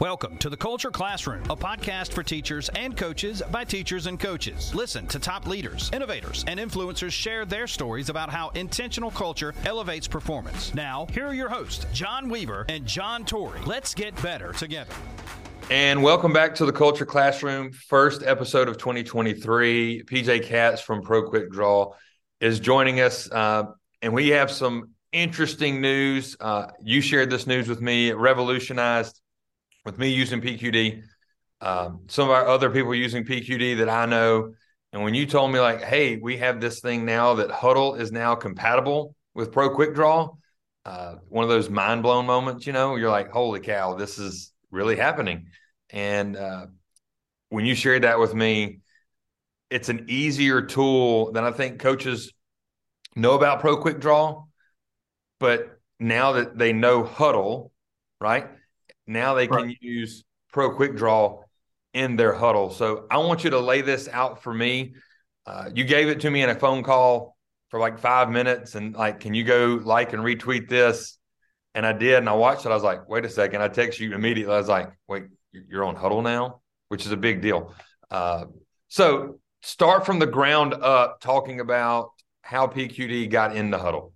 Welcome 0.00 0.38
to 0.38 0.50
the 0.50 0.56
Culture 0.56 0.90
Classroom, 0.90 1.44
a 1.44 1.56
podcast 1.56 2.12
for 2.12 2.24
teachers 2.24 2.68
and 2.70 2.96
coaches 2.96 3.40
by 3.52 3.62
teachers 3.62 4.08
and 4.08 4.18
coaches. 4.18 4.74
Listen 4.74 5.06
to 5.06 5.20
top 5.20 5.46
leaders, 5.46 5.88
innovators, 5.92 6.44
and 6.48 6.58
influencers 6.58 7.12
share 7.12 7.44
their 7.44 7.68
stories 7.68 8.08
about 8.08 8.28
how 8.28 8.48
intentional 8.56 9.12
culture 9.12 9.54
elevates 9.64 10.08
performance. 10.08 10.74
Now, 10.74 11.06
here 11.12 11.24
are 11.28 11.32
your 11.32 11.48
hosts, 11.48 11.86
John 11.92 12.28
Weaver 12.28 12.66
and 12.68 12.84
John 12.84 13.24
Torrey. 13.24 13.60
Let's 13.66 13.94
get 13.94 14.20
better 14.20 14.52
together. 14.52 14.92
And 15.70 16.02
welcome 16.02 16.32
back 16.32 16.56
to 16.56 16.66
the 16.66 16.72
Culture 16.72 17.06
Classroom, 17.06 17.70
first 17.70 18.24
episode 18.24 18.66
of 18.66 18.76
2023. 18.78 20.02
PJ 20.06 20.42
Katz 20.42 20.80
from 20.80 21.02
Pro 21.02 21.22
Quick 21.22 21.52
Draw 21.52 21.92
is 22.40 22.58
joining 22.58 22.98
us, 22.98 23.30
uh, 23.30 23.66
and 24.02 24.12
we 24.12 24.30
have 24.30 24.50
some 24.50 24.90
interesting 25.12 25.80
news. 25.80 26.36
Uh, 26.40 26.66
you 26.82 27.00
shared 27.00 27.30
this 27.30 27.46
news 27.46 27.68
with 27.68 27.80
me. 27.80 28.08
It 28.08 28.16
revolutionized 28.16 29.20
with 29.84 29.98
me 29.98 30.10
using 30.10 30.40
PQD, 30.40 31.02
um, 31.60 32.00
some 32.08 32.24
of 32.24 32.30
our 32.30 32.46
other 32.46 32.70
people 32.70 32.94
using 32.94 33.24
PQD 33.24 33.78
that 33.78 33.88
I 33.88 34.06
know. 34.06 34.54
And 34.92 35.02
when 35.02 35.14
you 35.14 35.26
told 35.26 35.52
me, 35.52 35.60
like, 35.60 35.82
hey, 35.82 36.16
we 36.16 36.36
have 36.38 36.60
this 36.60 36.80
thing 36.80 37.04
now 37.04 37.34
that 37.34 37.50
Hudl 37.50 37.98
is 37.98 38.12
now 38.12 38.34
compatible 38.34 39.14
with 39.34 39.52
Pro 39.52 39.74
Quick 39.74 39.94
Draw, 39.94 40.30
uh, 40.84 41.14
one 41.28 41.42
of 41.42 41.50
those 41.50 41.70
mind 41.70 42.02
blown 42.02 42.26
moments, 42.26 42.66
you 42.66 42.72
know, 42.72 42.96
you're 42.96 43.10
like, 43.10 43.30
holy 43.30 43.60
cow, 43.60 43.94
this 43.94 44.18
is 44.18 44.52
really 44.70 44.96
happening. 44.96 45.46
And 45.90 46.36
uh, 46.36 46.66
when 47.48 47.64
you 47.64 47.74
shared 47.74 48.02
that 48.02 48.18
with 48.18 48.34
me, 48.34 48.80
it's 49.70 49.88
an 49.88 50.06
easier 50.08 50.62
tool 50.62 51.32
than 51.32 51.44
I 51.44 51.50
think 51.50 51.80
coaches 51.80 52.32
know 53.16 53.32
about 53.32 53.60
Pro 53.60 53.76
Quick 53.78 54.00
Draw. 54.00 54.44
But 55.40 55.78
now 55.98 56.32
that 56.32 56.56
they 56.56 56.72
know 56.72 57.02
Hudl, 57.02 57.70
right? 58.20 58.48
Now 59.06 59.34
they 59.34 59.46
can 59.46 59.74
use 59.80 60.24
Pro 60.52 60.74
Quick 60.74 60.96
Draw 60.96 61.40
in 61.92 62.16
their 62.16 62.32
huddle. 62.32 62.70
So 62.70 63.06
I 63.10 63.18
want 63.18 63.44
you 63.44 63.50
to 63.50 63.58
lay 63.58 63.80
this 63.80 64.08
out 64.08 64.42
for 64.42 64.52
me. 64.52 64.94
Uh, 65.46 65.70
you 65.74 65.84
gave 65.84 66.08
it 66.08 66.20
to 66.20 66.30
me 66.30 66.42
in 66.42 66.50
a 66.50 66.54
phone 66.54 66.82
call 66.82 67.36
for 67.70 67.78
like 67.78 67.98
five 67.98 68.30
minutes 68.30 68.74
and 68.74 68.94
like, 68.94 69.20
can 69.20 69.34
you 69.34 69.44
go 69.44 69.80
like 69.82 70.12
and 70.12 70.22
retweet 70.22 70.68
this? 70.68 71.18
And 71.74 71.84
I 71.84 71.92
did. 71.92 72.18
And 72.18 72.28
I 72.28 72.34
watched 72.34 72.66
it. 72.66 72.70
I 72.70 72.74
was 72.74 72.82
like, 72.82 73.08
wait 73.08 73.24
a 73.24 73.28
second. 73.28 73.62
I 73.62 73.68
text 73.68 74.00
you 74.00 74.14
immediately. 74.14 74.54
I 74.54 74.58
was 74.58 74.68
like, 74.68 74.90
wait, 75.08 75.24
you're 75.52 75.84
on 75.84 75.96
Hudl 75.96 76.22
now, 76.22 76.60
which 76.88 77.04
is 77.04 77.12
a 77.12 77.16
big 77.16 77.42
deal. 77.42 77.74
Uh, 78.10 78.44
so 78.88 79.40
start 79.62 80.06
from 80.06 80.18
the 80.18 80.26
ground 80.26 80.74
up 80.74 81.20
talking 81.20 81.60
about 81.60 82.10
how 82.42 82.66
PQD 82.66 83.30
got 83.30 83.56
in 83.56 83.70
the 83.70 83.78
huddle. 83.78 84.12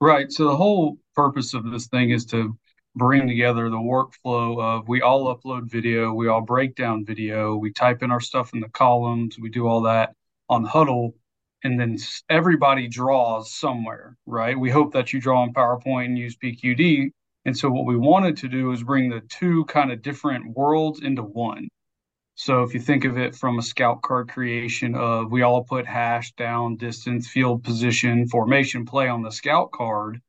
Right. 0.00 0.30
So 0.30 0.44
the 0.44 0.56
whole 0.56 0.96
purpose 1.14 1.54
of 1.54 1.70
this 1.70 1.88
thing 1.88 2.10
is 2.10 2.24
to 2.26 2.56
bring 2.94 3.28
together 3.28 3.70
the 3.70 3.76
workflow 3.76 4.60
of 4.60 4.88
we 4.88 5.02
all 5.02 5.34
upload 5.34 5.70
video, 5.70 6.12
we 6.12 6.28
all 6.28 6.40
break 6.40 6.74
down 6.74 7.04
video, 7.04 7.56
we 7.56 7.72
type 7.72 8.02
in 8.02 8.10
our 8.10 8.20
stuff 8.20 8.52
in 8.54 8.60
the 8.60 8.68
columns, 8.68 9.38
we 9.38 9.50
do 9.50 9.66
all 9.66 9.82
that 9.82 10.14
on 10.48 10.66
Hudl, 10.66 11.12
and 11.64 11.78
then 11.78 11.98
everybody 12.28 12.88
draws 12.88 13.52
somewhere, 13.52 14.16
right? 14.26 14.58
We 14.58 14.70
hope 14.70 14.92
that 14.92 15.12
you 15.12 15.20
draw 15.20 15.44
in 15.44 15.52
PowerPoint 15.52 16.06
and 16.06 16.18
use 16.18 16.36
PQD. 16.36 17.10
And 17.44 17.56
so 17.56 17.70
what 17.70 17.86
we 17.86 17.96
wanted 17.96 18.36
to 18.38 18.48
do 18.48 18.72
is 18.72 18.82
bring 18.82 19.10
the 19.10 19.22
two 19.28 19.64
kind 19.66 19.90
of 19.90 20.02
different 20.02 20.56
worlds 20.56 21.00
into 21.00 21.22
one. 21.22 21.68
So 22.34 22.62
if 22.62 22.72
you 22.74 22.78
think 22.78 23.04
of 23.04 23.18
it 23.18 23.34
from 23.34 23.58
a 23.58 23.62
scout 23.62 24.02
card 24.02 24.28
creation 24.28 24.94
of 24.94 25.32
we 25.32 25.42
all 25.42 25.64
put 25.64 25.86
hash 25.86 26.32
down, 26.34 26.76
distance, 26.76 27.26
field 27.28 27.64
position, 27.64 28.28
formation, 28.28 28.84
play 28.84 29.08
on 29.08 29.22
the 29.22 29.32
scout 29.32 29.72
card, 29.72 30.20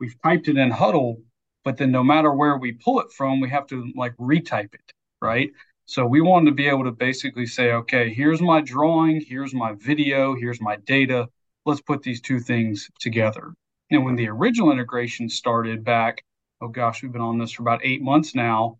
we've 0.00 0.16
typed 0.22 0.48
it 0.48 0.56
in 0.56 0.70
Hudl 0.70 1.16
but 1.64 1.76
then 1.76 1.90
no 1.90 2.02
matter 2.02 2.32
where 2.32 2.56
we 2.56 2.72
pull 2.72 3.00
it 3.00 3.12
from, 3.12 3.40
we 3.40 3.50
have 3.50 3.66
to 3.68 3.90
like 3.94 4.16
retype 4.16 4.74
it, 4.74 4.92
right? 5.20 5.50
So 5.86 6.04
we 6.06 6.20
wanted 6.20 6.50
to 6.50 6.54
be 6.54 6.68
able 6.68 6.84
to 6.84 6.92
basically 6.92 7.46
say, 7.46 7.72
okay, 7.72 8.12
here's 8.12 8.42
my 8.42 8.60
drawing, 8.60 9.20
here's 9.20 9.54
my 9.54 9.72
video, 9.72 10.34
here's 10.34 10.60
my 10.60 10.76
data. 10.76 11.28
Let's 11.64 11.80
put 11.80 12.02
these 12.02 12.20
two 12.20 12.40
things 12.40 12.90
together. 13.00 13.54
And 13.90 14.04
when 14.04 14.16
the 14.16 14.28
original 14.28 14.70
integration 14.70 15.28
started 15.28 15.84
back, 15.84 16.22
oh 16.60 16.68
gosh, 16.68 17.02
we've 17.02 17.12
been 17.12 17.22
on 17.22 17.38
this 17.38 17.52
for 17.52 17.62
about 17.62 17.80
eight 17.84 18.02
months 18.02 18.34
now, 18.34 18.78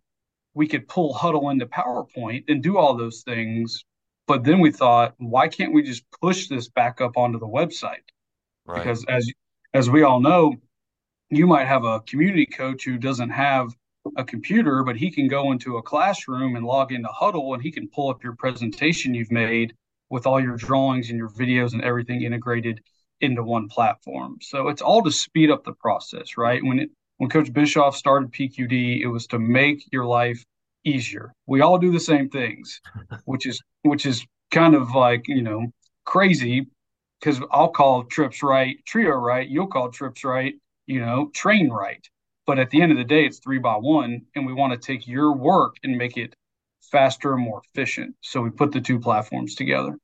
we 0.54 0.66
could 0.66 0.88
pull 0.88 1.14
Hudl 1.14 1.50
into 1.50 1.66
PowerPoint 1.66 2.44
and 2.48 2.62
do 2.62 2.76
all 2.76 2.96
those 2.96 3.22
things. 3.22 3.84
But 4.26 4.44
then 4.44 4.60
we 4.60 4.70
thought, 4.70 5.14
why 5.16 5.48
can't 5.48 5.72
we 5.72 5.82
just 5.82 6.04
push 6.20 6.48
this 6.48 6.68
back 6.68 7.00
up 7.00 7.16
onto 7.16 7.38
the 7.38 7.46
website? 7.46 8.04
Right. 8.66 8.78
Because 8.78 9.04
as 9.06 9.30
as 9.72 9.88
we 9.88 10.02
all 10.02 10.20
know, 10.20 10.56
you 11.30 11.46
might 11.46 11.66
have 11.66 11.84
a 11.84 12.00
community 12.00 12.46
coach 12.46 12.84
who 12.84 12.98
doesn't 12.98 13.30
have 13.30 13.74
a 14.16 14.24
computer, 14.24 14.82
but 14.82 14.96
he 14.96 15.10
can 15.10 15.28
go 15.28 15.52
into 15.52 15.76
a 15.76 15.82
classroom 15.82 16.56
and 16.56 16.64
log 16.64 16.92
into 16.92 17.08
Hudl 17.08 17.54
and 17.54 17.62
he 17.62 17.70
can 17.70 17.88
pull 17.88 18.08
up 18.08 18.22
your 18.22 18.34
presentation 18.34 19.14
you've 19.14 19.30
made 19.30 19.74
with 20.10 20.26
all 20.26 20.40
your 20.40 20.56
drawings 20.56 21.10
and 21.10 21.18
your 21.18 21.28
videos 21.28 21.74
and 21.74 21.82
everything 21.82 22.22
integrated 22.22 22.80
into 23.20 23.42
one 23.42 23.68
platform. 23.68 24.38
So 24.40 24.68
it's 24.68 24.80
all 24.80 25.02
to 25.02 25.10
speed 25.10 25.50
up 25.50 25.64
the 25.64 25.72
process, 25.72 26.36
right? 26.36 26.64
When 26.64 26.78
it 26.78 26.90
when 27.18 27.28
Coach 27.28 27.52
Bischoff 27.52 27.96
started 27.96 28.32
PQD, 28.32 29.00
it 29.00 29.08
was 29.08 29.26
to 29.28 29.40
make 29.40 29.82
your 29.92 30.04
life 30.04 30.44
easier. 30.84 31.32
We 31.46 31.60
all 31.60 31.76
do 31.76 31.90
the 31.90 32.00
same 32.00 32.28
things, 32.28 32.80
which 33.24 33.44
is 33.44 33.60
which 33.82 34.06
is 34.06 34.24
kind 34.50 34.74
of 34.74 34.94
like, 34.94 35.26
you 35.28 35.42
know, 35.42 35.66
crazy 36.04 36.66
because 37.20 37.40
I'll 37.50 37.68
call 37.68 38.04
trips 38.04 38.42
right, 38.42 38.76
trio 38.86 39.16
right, 39.16 39.48
you'll 39.48 39.66
call 39.66 39.90
trips 39.90 40.22
right, 40.24 40.54
you 40.88 41.00
know, 41.00 41.30
train 41.34 41.70
right. 41.70 42.04
But 42.46 42.58
at 42.58 42.70
the 42.70 42.80
end 42.80 42.90
of 42.90 42.98
the 42.98 43.04
day, 43.04 43.26
it's 43.26 43.38
three 43.38 43.58
by 43.58 43.74
one, 43.74 44.22
and 44.34 44.46
we 44.46 44.54
want 44.54 44.72
to 44.72 44.78
take 44.84 45.06
your 45.06 45.36
work 45.36 45.76
and 45.84 45.96
make 45.96 46.16
it 46.16 46.34
faster 46.90 47.34
and 47.34 47.44
more 47.44 47.60
efficient. 47.68 48.16
So 48.22 48.40
we 48.40 48.50
put 48.50 48.72
the 48.72 48.80
two 48.80 48.98
platforms 48.98 49.54
together. 49.54 49.98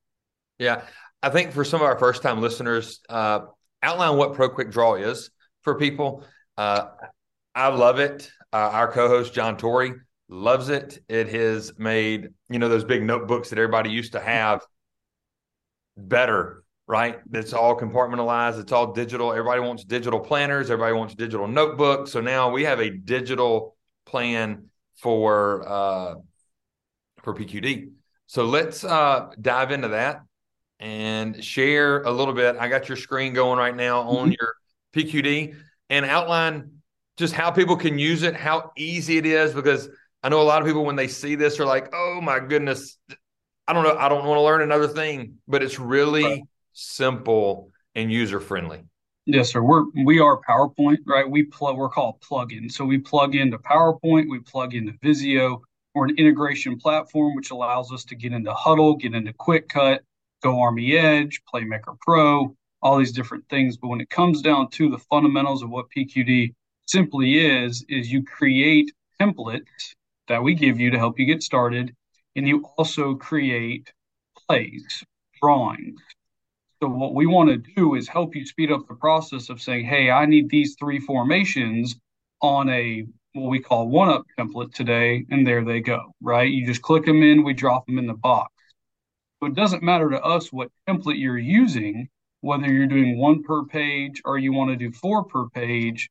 Yeah. 0.59 0.83
I 1.23 1.31
think 1.31 1.53
for 1.53 1.65
some 1.65 1.81
of 1.81 1.87
our 1.87 1.99
first 1.99 2.23
time 2.23 2.43
listeners, 2.43 3.01
uh, 3.09 3.41
outline 3.83 4.19
what 4.19 4.35
Pro 4.35 4.51
Quick 4.51 4.71
Draw 4.71 4.97
is 4.97 5.31
for 5.63 5.77
people. 5.77 6.23
Uh, 6.59 6.89
I 7.55 7.69
love 7.69 7.99
it. 7.99 8.31
Uh, 8.53 8.71
our 8.73 8.93
co 8.93 9.09
host, 9.09 9.33
John 9.33 9.57
Torrey, 9.57 9.95
loves 10.29 10.69
it. 10.69 10.99
It 11.09 11.29
has 11.31 11.73
made, 11.79 12.29
you 12.51 12.59
know, 12.59 12.69
those 12.69 12.85
big 12.85 13.03
notebooks 13.03 13.49
that 13.51 13.59
everybody 13.59 13.89
used 13.89 14.13
to 14.13 14.21
have 14.21 14.61
better 15.97 16.64
right? 16.87 17.19
It's 17.33 17.53
all 17.53 17.79
compartmentalized. 17.79 18.61
It's 18.61 18.73
all 18.73 18.93
digital. 18.93 19.33
Everybody 19.33 19.61
wants 19.61 19.85
digital 19.85 20.21
planners. 20.21 20.71
Everybody 20.71 20.95
wants 20.95 21.15
digital 21.15 21.49
notebooks. 21.49 22.13
So 22.13 22.21
now 22.21 22.51
we 22.51 22.65
have 22.65 22.81
a 22.81 22.91
digital 22.91 23.77
plan 24.07 24.69
for 24.97 25.67
uh, 25.67 26.15
for 27.23 27.35
PQD. 27.35 27.91
So 28.27 28.45
let's 28.45 28.85
uh, 28.85 29.31
dive 29.41 29.71
into 29.71 29.89
that 29.89 30.23
and 30.79 31.43
share 31.43 32.03
a 32.03 32.11
little 32.11 32.35
bit. 32.35 32.57
I 32.59 32.69
got 32.69 32.89
your 32.89 32.97
screen 32.97 33.33
going 33.33 33.59
right 33.59 33.75
now 33.75 34.03
on 34.03 34.31
mm-hmm. 34.31 34.35
your 34.39 34.55
PQD 34.95 35.57
and 35.91 36.05
outline 36.05 36.71
just 37.17 37.33
how 37.33 37.51
people 37.51 37.77
can 37.77 37.99
use 37.99 38.23
it, 38.23 38.35
how 38.35 38.73
easy 38.77 39.19
it 39.19 39.27
is, 39.27 39.55
because 39.55 39.89
I 40.23 40.29
know 40.29 40.41
a 40.41 40.43
lot 40.43 40.61
of 40.61 40.67
people 40.67 40.85
when 40.85 40.97
they 40.97 41.09
see 41.09 41.35
this 41.35 41.61
are 41.61 41.67
like, 41.67 41.95
"Oh 41.95 42.21
my 42.21 42.41
goodness, 42.41 42.99
I 43.67 43.73
don't 43.73 43.85
know, 43.85 43.97
I 43.97 44.09
don't 44.09 44.27
want 44.27 44.39
to 44.39 44.43
learn 44.43 44.63
another 44.63 44.89
thing," 44.89 45.37
but 45.47 45.63
it's 45.63 45.79
really 45.79 46.25
right 46.25 46.43
simple, 46.75 47.71
and 47.95 48.13
user 48.13 48.41
friendly. 48.41 48.85
Yes, 49.27 49.53
sir. 49.53 49.63
We're 49.63 49.85
we 50.05 50.19
are 50.19 50.41
PowerPoint, 50.49 50.99
right? 51.07 51.29
We 51.29 51.45
plug. 51.45 51.79
We're 51.79 51.89
called 51.89 52.21
plugins. 52.21 52.73
So 52.73 52.85
we 52.85 52.99
plug 52.99 53.35
into 53.35 53.57
PowerPoint. 53.59 54.29
We 54.29 54.41
plug 54.41 54.75
into 54.75 54.93
Visio. 55.03 55.63
We're 55.95 56.07
an 56.07 56.17
integration 56.19 56.77
platform 56.77 57.35
which 57.35 57.51
allows 57.51 57.93
us 57.93 58.05
to 58.07 58.17
get 58.17 58.33
into 58.33 58.53
Hudl, 58.53 59.01
get 59.01 59.15
into 59.15 59.33
QwikCut, 59.33 60.01
Go 60.43 60.61
Army 60.61 60.97
Edge, 60.97 61.41
Playmaker 61.53 61.97
Pro, 62.01 62.55
all 62.83 62.99
these 62.99 63.13
different 63.13 63.49
things. 63.49 63.77
But 63.77 63.89
when 63.89 64.01
it 64.01 64.11
comes 64.11 64.43
down 64.43 64.71
to 64.71 64.91
the 64.91 64.99
fundamentals 64.99 65.63
of 65.63 65.71
what 65.71 65.87
PQD 65.97 66.53
simply 66.87 67.47
is, 67.47 67.85
is 67.89 68.11
you 68.11 68.25
create 68.25 68.91
templates 69.21 69.95
that 70.27 70.43
we 70.43 70.55
give 70.55 70.81
you 70.81 70.91
to 70.91 70.99
help 70.99 71.19
you 71.19 71.27
get 71.27 71.43
started, 71.43 71.95
and 72.35 72.49
you 72.49 72.65
also 72.77 73.15
create 73.15 73.93
plays, 74.47 75.05
drawings, 75.41 76.01
so 76.83 76.89
what 76.89 77.15
we 77.15 77.27
want 77.27 77.51
to 77.51 77.73
do 77.75 77.95
is 77.95 78.09
help 78.09 78.35
you 78.35 78.45
speed 78.45 78.73
up 78.73 78.87
the 78.89 78.95
process 78.95 79.49
of 79.49 79.61
saying, 79.61 79.87
hey, 79.87 80.11
I 80.11 80.27
need 80.27 80.51
these 80.51 80.77
three 80.79 80.99
formations 80.99 81.97
on 82.43 82.69
a 82.69 83.07
what 83.33 83.51
we 83.51 83.59
call 83.59 83.89
one 83.89 84.09
up 84.09 84.25
template 84.39 84.73
today, 84.73 85.27
and 85.31 85.47
there 85.47 85.65
they 85.65 85.81
go, 85.81 86.15
right? 86.21 86.51
You 86.51 86.67
just 86.67 86.83
click 86.83 87.05
them 87.05 87.23
in, 87.23 87.43
we 87.43 87.53
drop 87.53 87.87
them 87.87 87.99
in 87.99 88.07
the 88.07 88.15
box. 88.15 88.53
So 89.41 89.47
it 89.47 89.55
doesn't 89.55 89.83
matter 89.83 90.09
to 90.11 90.23
us 90.23 90.53
what 90.53 90.71
template 90.89 91.19
you're 91.19 91.37
using, 91.37 92.09
whether 92.43 92.67
you're 92.67 92.87
doing 92.87 93.19
one 93.19 93.43
per 93.43 93.65
page 93.65 94.23
or 94.25 94.39
you 94.39 94.53
want 94.53 94.71
to 94.71 94.77
do 94.77 94.93
four 94.93 95.25
per 95.25 95.49
page. 95.49 96.09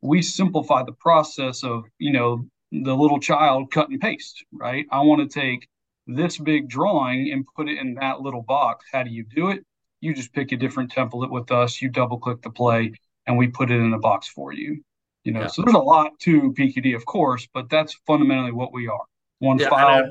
We 0.00 0.22
simplify 0.22 0.84
the 0.84 0.92
process 0.92 1.64
of, 1.64 1.84
you 1.98 2.12
know, 2.12 2.46
the 2.72 2.94
little 2.94 3.18
child 3.18 3.72
cut 3.72 3.90
and 3.90 4.00
paste, 4.00 4.44
right? 4.52 4.86
I 4.92 5.00
want 5.00 5.28
to 5.28 5.40
take 5.40 5.66
this 6.06 6.38
big 6.38 6.68
drawing 6.68 7.32
and 7.32 7.44
put 7.56 7.68
it 7.68 7.78
in 7.78 7.94
that 7.94 8.20
little 8.20 8.42
box. 8.42 8.86
How 8.92 9.02
do 9.02 9.10
you 9.10 9.24
do 9.24 9.50
it? 9.50 9.64
You 10.00 10.14
just 10.14 10.32
pick 10.32 10.52
a 10.52 10.56
different 10.56 10.92
template 10.92 11.30
with 11.30 11.50
us, 11.50 11.80
you 11.80 11.88
double 11.88 12.18
click 12.18 12.42
the 12.42 12.50
play, 12.50 12.92
and 13.26 13.36
we 13.36 13.48
put 13.48 13.70
it 13.70 13.76
in 13.76 13.92
a 13.92 13.98
box 13.98 14.28
for 14.28 14.52
you. 14.52 14.82
You 15.24 15.32
know, 15.32 15.42
yeah. 15.42 15.46
so 15.48 15.62
there's 15.62 15.74
a 15.74 15.78
lot 15.78 16.18
to 16.20 16.52
PQD, 16.52 16.96
of 16.96 17.04
course, 17.04 17.46
but 17.52 17.68
that's 17.68 17.94
fundamentally 18.06 18.52
what 18.52 18.72
we 18.72 18.88
are. 18.88 19.04
One 19.38 19.58
yeah, 19.58 19.68
file. 19.68 20.10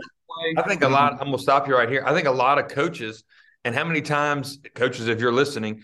I, 0.57 0.61
I 0.61 0.67
think 0.67 0.83
a 0.83 0.87
lot. 0.87 1.13
I'm 1.13 1.27
gonna 1.27 1.39
stop 1.39 1.67
you 1.67 1.75
right 1.75 1.89
here. 1.89 2.03
I 2.05 2.13
think 2.13 2.27
a 2.27 2.31
lot 2.31 2.59
of 2.59 2.67
coaches, 2.67 3.23
and 3.65 3.73
how 3.73 3.83
many 3.83 4.01
times 4.01 4.59
coaches, 4.75 5.07
if 5.07 5.19
you're 5.19 5.33
listening, 5.33 5.81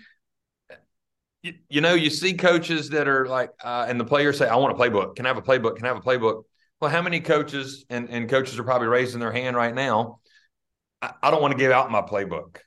you, 1.42 1.54
you 1.69 1.81
know, 1.81 1.96
you 1.96 2.12
see 2.12 2.36
coaches 2.36 2.90
that 2.90 3.07
are 3.07 3.28
like, 3.28 3.50
uh, 3.63 3.86
and 3.90 4.00
the 4.00 4.06
players 4.06 4.38
say, 4.38 4.48
"I 4.48 4.56
want 4.57 4.80
a 4.80 4.81
playbook. 4.81 5.16
Can 5.16 5.25
I 5.25 5.30
have 5.30 5.38
a 5.38 5.42
playbook? 5.42 5.78
Can 5.78 5.86
I 5.86 5.88
have 5.90 5.98
a 5.98 6.02
playbook?" 6.02 6.44
Well, 6.80 6.92
how 6.92 7.02
many 7.02 7.19
coaches 7.19 7.86
and, 7.90 8.10
and 8.10 8.30
coaches 8.30 8.60
are 8.60 8.63
probably 8.63 8.88
raising 8.88 9.19
their 9.19 9.31
hand 9.31 9.56
right 9.56 9.74
now? 9.74 10.19
I, 11.02 11.13
I 11.24 11.31
don't 11.31 11.42
want 11.42 11.54
to 11.54 11.57
give 11.57 11.72
out 11.72 11.90
my 11.90 12.02
playbook. 12.02 12.57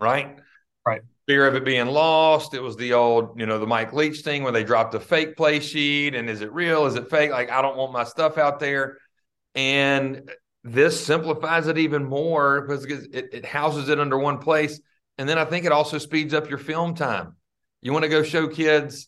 Right. 0.00 0.38
Right 0.86 1.02
fear 1.30 1.46
of 1.46 1.54
it 1.54 1.64
being 1.64 1.86
lost. 1.86 2.54
It 2.54 2.60
was 2.60 2.76
the 2.76 2.92
old, 2.94 3.38
you 3.38 3.46
know, 3.46 3.60
the 3.60 3.66
Mike 3.66 3.92
Leach 3.92 4.22
thing 4.22 4.42
where 4.42 4.50
they 4.50 4.64
dropped 4.64 4.96
a 4.96 4.98
fake 4.98 5.36
play 5.36 5.60
sheet 5.60 6.16
and 6.16 6.28
is 6.28 6.40
it 6.40 6.52
real? 6.52 6.86
Is 6.86 6.96
it 6.96 7.08
fake? 7.08 7.30
Like, 7.30 7.52
I 7.52 7.62
don't 7.62 7.76
want 7.76 7.92
my 7.92 8.02
stuff 8.02 8.36
out 8.36 8.58
there. 8.58 8.98
And 9.54 10.28
this 10.64 11.06
simplifies 11.06 11.68
it 11.68 11.78
even 11.78 12.04
more 12.04 12.62
because 12.62 12.84
it, 12.84 13.28
it 13.32 13.44
houses 13.44 13.88
it 13.88 14.00
under 14.00 14.18
one 14.18 14.38
place. 14.38 14.80
And 15.18 15.28
then 15.28 15.38
I 15.38 15.44
think 15.44 15.64
it 15.64 15.70
also 15.70 15.98
speeds 15.98 16.34
up 16.34 16.48
your 16.48 16.58
film 16.58 16.96
time. 16.96 17.36
You 17.80 17.92
want 17.92 18.02
to 18.02 18.08
go 18.08 18.24
show 18.24 18.48
kids 18.48 19.06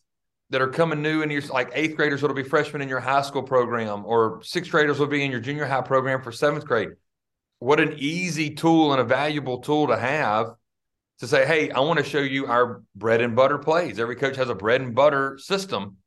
that 0.50 0.62
are 0.62 0.68
coming 0.68 1.02
new 1.02 1.22
and 1.22 1.32
you're 1.32 1.42
like 1.48 1.72
eighth 1.74 1.96
graders 1.96 2.20
that'll 2.20 2.36
be 2.36 2.44
freshmen 2.44 2.82
in 2.82 2.88
your 2.88 3.00
high 3.00 3.22
school 3.22 3.42
program 3.42 4.06
or 4.06 4.40
sixth 4.44 4.70
graders 4.70 5.00
will 5.00 5.08
be 5.08 5.24
in 5.24 5.32
your 5.32 5.40
junior 5.40 5.66
high 5.66 5.80
program 5.80 6.22
for 6.22 6.30
seventh 6.30 6.66
grade. 6.66 6.90
What 7.58 7.80
an 7.80 7.96
easy 7.98 8.54
tool 8.54 8.92
and 8.92 9.00
a 9.00 9.04
valuable 9.04 9.58
tool 9.58 9.88
to 9.88 9.96
have 9.96 10.54
to 11.22 11.28
say, 11.28 11.46
hey, 11.46 11.70
I 11.70 11.78
want 11.78 12.00
to 12.00 12.04
show 12.04 12.18
you 12.18 12.46
our 12.46 12.82
bread 12.96 13.20
and 13.20 13.36
butter 13.36 13.56
plays. 13.56 14.00
Every 14.00 14.16
coach 14.16 14.34
has 14.34 14.48
a 14.48 14.56
bread 14.56 14.80
and 14.80 14.92
butter 14.92 15.38
system. 15.38 15.98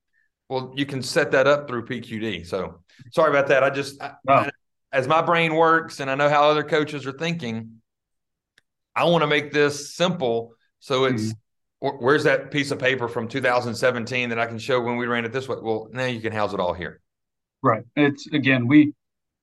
Well, 0.49 0.73
you 0.75 0.85
can 0.85 1.01
set 1.01 1.31
that 1.31 1.47
up 1.47 1.69
through 1.69 1.85
PQD. 1.85 2.45
So 2.45 2.81
sorry 3.13 3.29
about 3.29 3.47
that. 3.47 3.63
I 3.63 3.69
just, 3.69 4.01
I, 4.01 4.49
as 4.91 5.07
my 5.07 5.21
brain 5.21 5.55
works 5.55 6.01
and 6.01 6.11
I 6.11 6.15
know 6.15 6.27
how 6.27 6.49
other 6.49 6.65
coaches 6.65 7.07
are 7.07 7.13
thinking, 7.13 7.77
I 8.93 9.05
want 9.05 9.21
to 9.21 9.27
make 9.27 9.53
this 9.53 9.95
simple. 9.95 10.51
So 10.81 11.05
it's, 11.05 11.33
mm-hmm. 11.81 12.03
where's 12.03 12.25
that 12.25 12.51
piece 12.51 12.71
of 12.71 12.79
paper 12.79 13.07
from 13.07 13.29
2017 13.29 14.27
that 14.31 14.37
I 14.37 14.47
can 14.47 14.57
show 14.57 14.81
when 14.81 14.97
we 14.97 15.07
ran 15.07 15.23
it 15.23 15.31
this 15.31 15.47
way? 15.47 15.55
Well, 15.61 15.87
now 15.93 16.07
you 16.07 16.19
can 16.19 16.33
house 16.33 16.53
it 16.53 16.59
all 16.59 16.73
here. 16.73 16.99
Right. 17.63 17.85
It's 17.95 18.27
again, 18.27 18.67
we, 18.67 18.93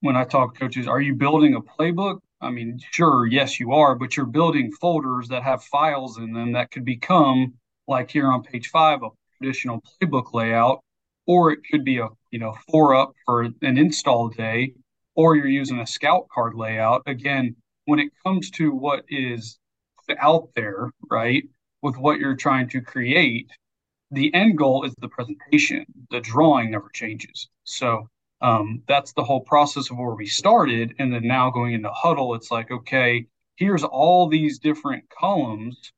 when 0.00 0.16
I 0.16 0.24
talk 0.24 0.58
coaches, 0.58 0.86
are 0.86 1.00
you 1.00 1.14
building 1.14 1.54
a 1.54 1.62
playbook 1.62 2.18
I 2.42 2.50
mean, 2.50 2.80
sure, 2.90 3.24
yes, 3.26 3.60
you 3.60 3.72
are, 3.72 3.94
but 3.94 4.16
you're 4.16 4.26
building 4.26 4.72
folders 4.72 5.28
that 5.28 5.44
have 5.44 5.62
files 5.62 6.18
in 6.18 6.32
them 6.32 6.52
that 6.52 6.72
could 6.72 6.84
become, 6.84 7.54
like 7.86 8.10
here 8.10 8.30
on 8.30 8.42
page 8.42 8.68
five, 8.68 9.02
a 9.02 9.10
traditional 9.38 9.80
playbook 9.80 10.34
layout, 10.34 10.80
or 11.26 11.52
it 11.52 11.60
could 11.70 11.84
be 11.84 11.98
a 11.98 12.08
you 12.32 12.40
know 12.40 12.54
four 12.68 12.94
up 12.96 13.12
for 13.24 13.42
an 13.42 13.54
install 13.62 14.28
day, 14.28 14.74
or 15.14 15.36
you're 15.36 15.46
using 15.46 15.78
a 15.78 15.86
scout 15.86 16.26
card 16.34 16.54
layout. 16.54 17.02
Again, 17.06 17.54
when 17.84 18.00
it 18.00 18.10
comes 18.24 18.50
to 18.52 18.72
what 18.72 19.04
is 19.08 19.58
out 20.18 20.48
there, 20.56 20.90
right, 21.10 21.44
with 21.80 21.96
what 21.96 22.18
you're 22.18 22.36
trying 22.36 22.68
to 22.70 22.80
create, 22.80 23.50
the 24.10 24.34
end 24.34 24.58
goal 24.58 24.84
is 24.84 24.94
the 24.98 25.08
presentation. 25.08 25.86
The 26.10 26.20
drawing 26.20 26.72
never 26.72 26.90
changes. 26.92 27.48
So 27.64 28.08
um, 28.42 28.82
that's 28.88 29.12
the 29.12 29.22
whole 29.22 29.40
process 29.40 29.90
of 29.90 29.98
where 29.98 30.14
we 30.14 30.26
started. 30.26 30.94
And 30.98 31.12
then 31.12 31.26
now 31.26 31.50
going 31.50 31.74
into 31.74 31.90
Hudl, 31.90 32.36
it's 32.36 32.50
like, 32.50 32.70
okay, 32.70 33.26
here's 33.56 33.84
all 33.84 34.28
these 34.28 34.58
different 34.58 35.04
columns 35.08 35.92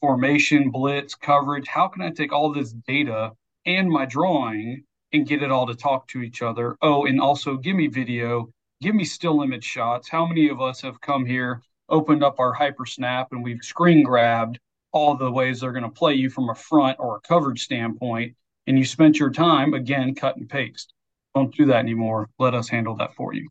formation, 0.00 0.70
blitz, 0.70 1.14
coverage. 1.14 1.66
How 1.66 1.88
can 1.88 2.02
I 2.02 2.10
take 2.10 2.32
all 2.32 2.52
this 2.52 2.72
data 2.72 3.32
and 3.64 3.88
my 3.88 4.04
drawing 4.04 4.84
and 5.12 5.26
get 5.26 5.42
it 5.42 5.50
all 5.50 5.66
to 5.66 5.74
talk 5.74 6.06
to 6.08 6.22
each 6.22 6.42
other? 6.42 6.76
Oh, 6.82 7.06
and 7.06 7.20
also 7.20 7.56
give 7.56 7.76
me 7.76 7.86
video, 7.86 8.50
give 8.82 8.94
me 8.94 9.04
still 9.04 9.42
image 9.42 9.64
shots. 9.64 10.08
How 10.08 10.26
many 10.26 10.48
of 10.48 10.60
us 10.60 10.82
have 10.82 11.00
come 11.00 11.24
here, 11.24 11.62
opened 11.88 12.22
up 12.22 12.38
our 12.38 12.54
HyperSnap, 12.54 13.28
and 13.32 13.42
we've 13.42 13.62
screen 13.62 14.02
grabbed 14.02 14.58
all 14.92 15.16
the 15.16 15.32
ways 15.32 15.60
they're 15.60 15.72
going 15.72 15.82
to 15.82 15.88
play 15.88 16.14
you 16.14 16.28
from 16.28 16.50
a 16.50 16.54
front 16.54 16.98
or 17.00 17.16
a 17.16 17.20
coverage 17.20 17.62
standpoint? 17.64 18.36
And 18.66 18.78
you 18.78 18.84
spent 18.84 19.18
your 19.18 19.30
time 19.30 19.72
again 19.72 20.14
cut 20.14 20.36
and 20.36 20.48
paste 20.48 20.92
don't 21.36 21.54
do 21.54 21.66
that 21.66 21.76
anymore. 21.76 22.30
Let 22.38 22.54
us 22.54 22.68
handle 22.68 22.96
that 22.96 23.14
for 23.14 23.34
you. 23.34 23.48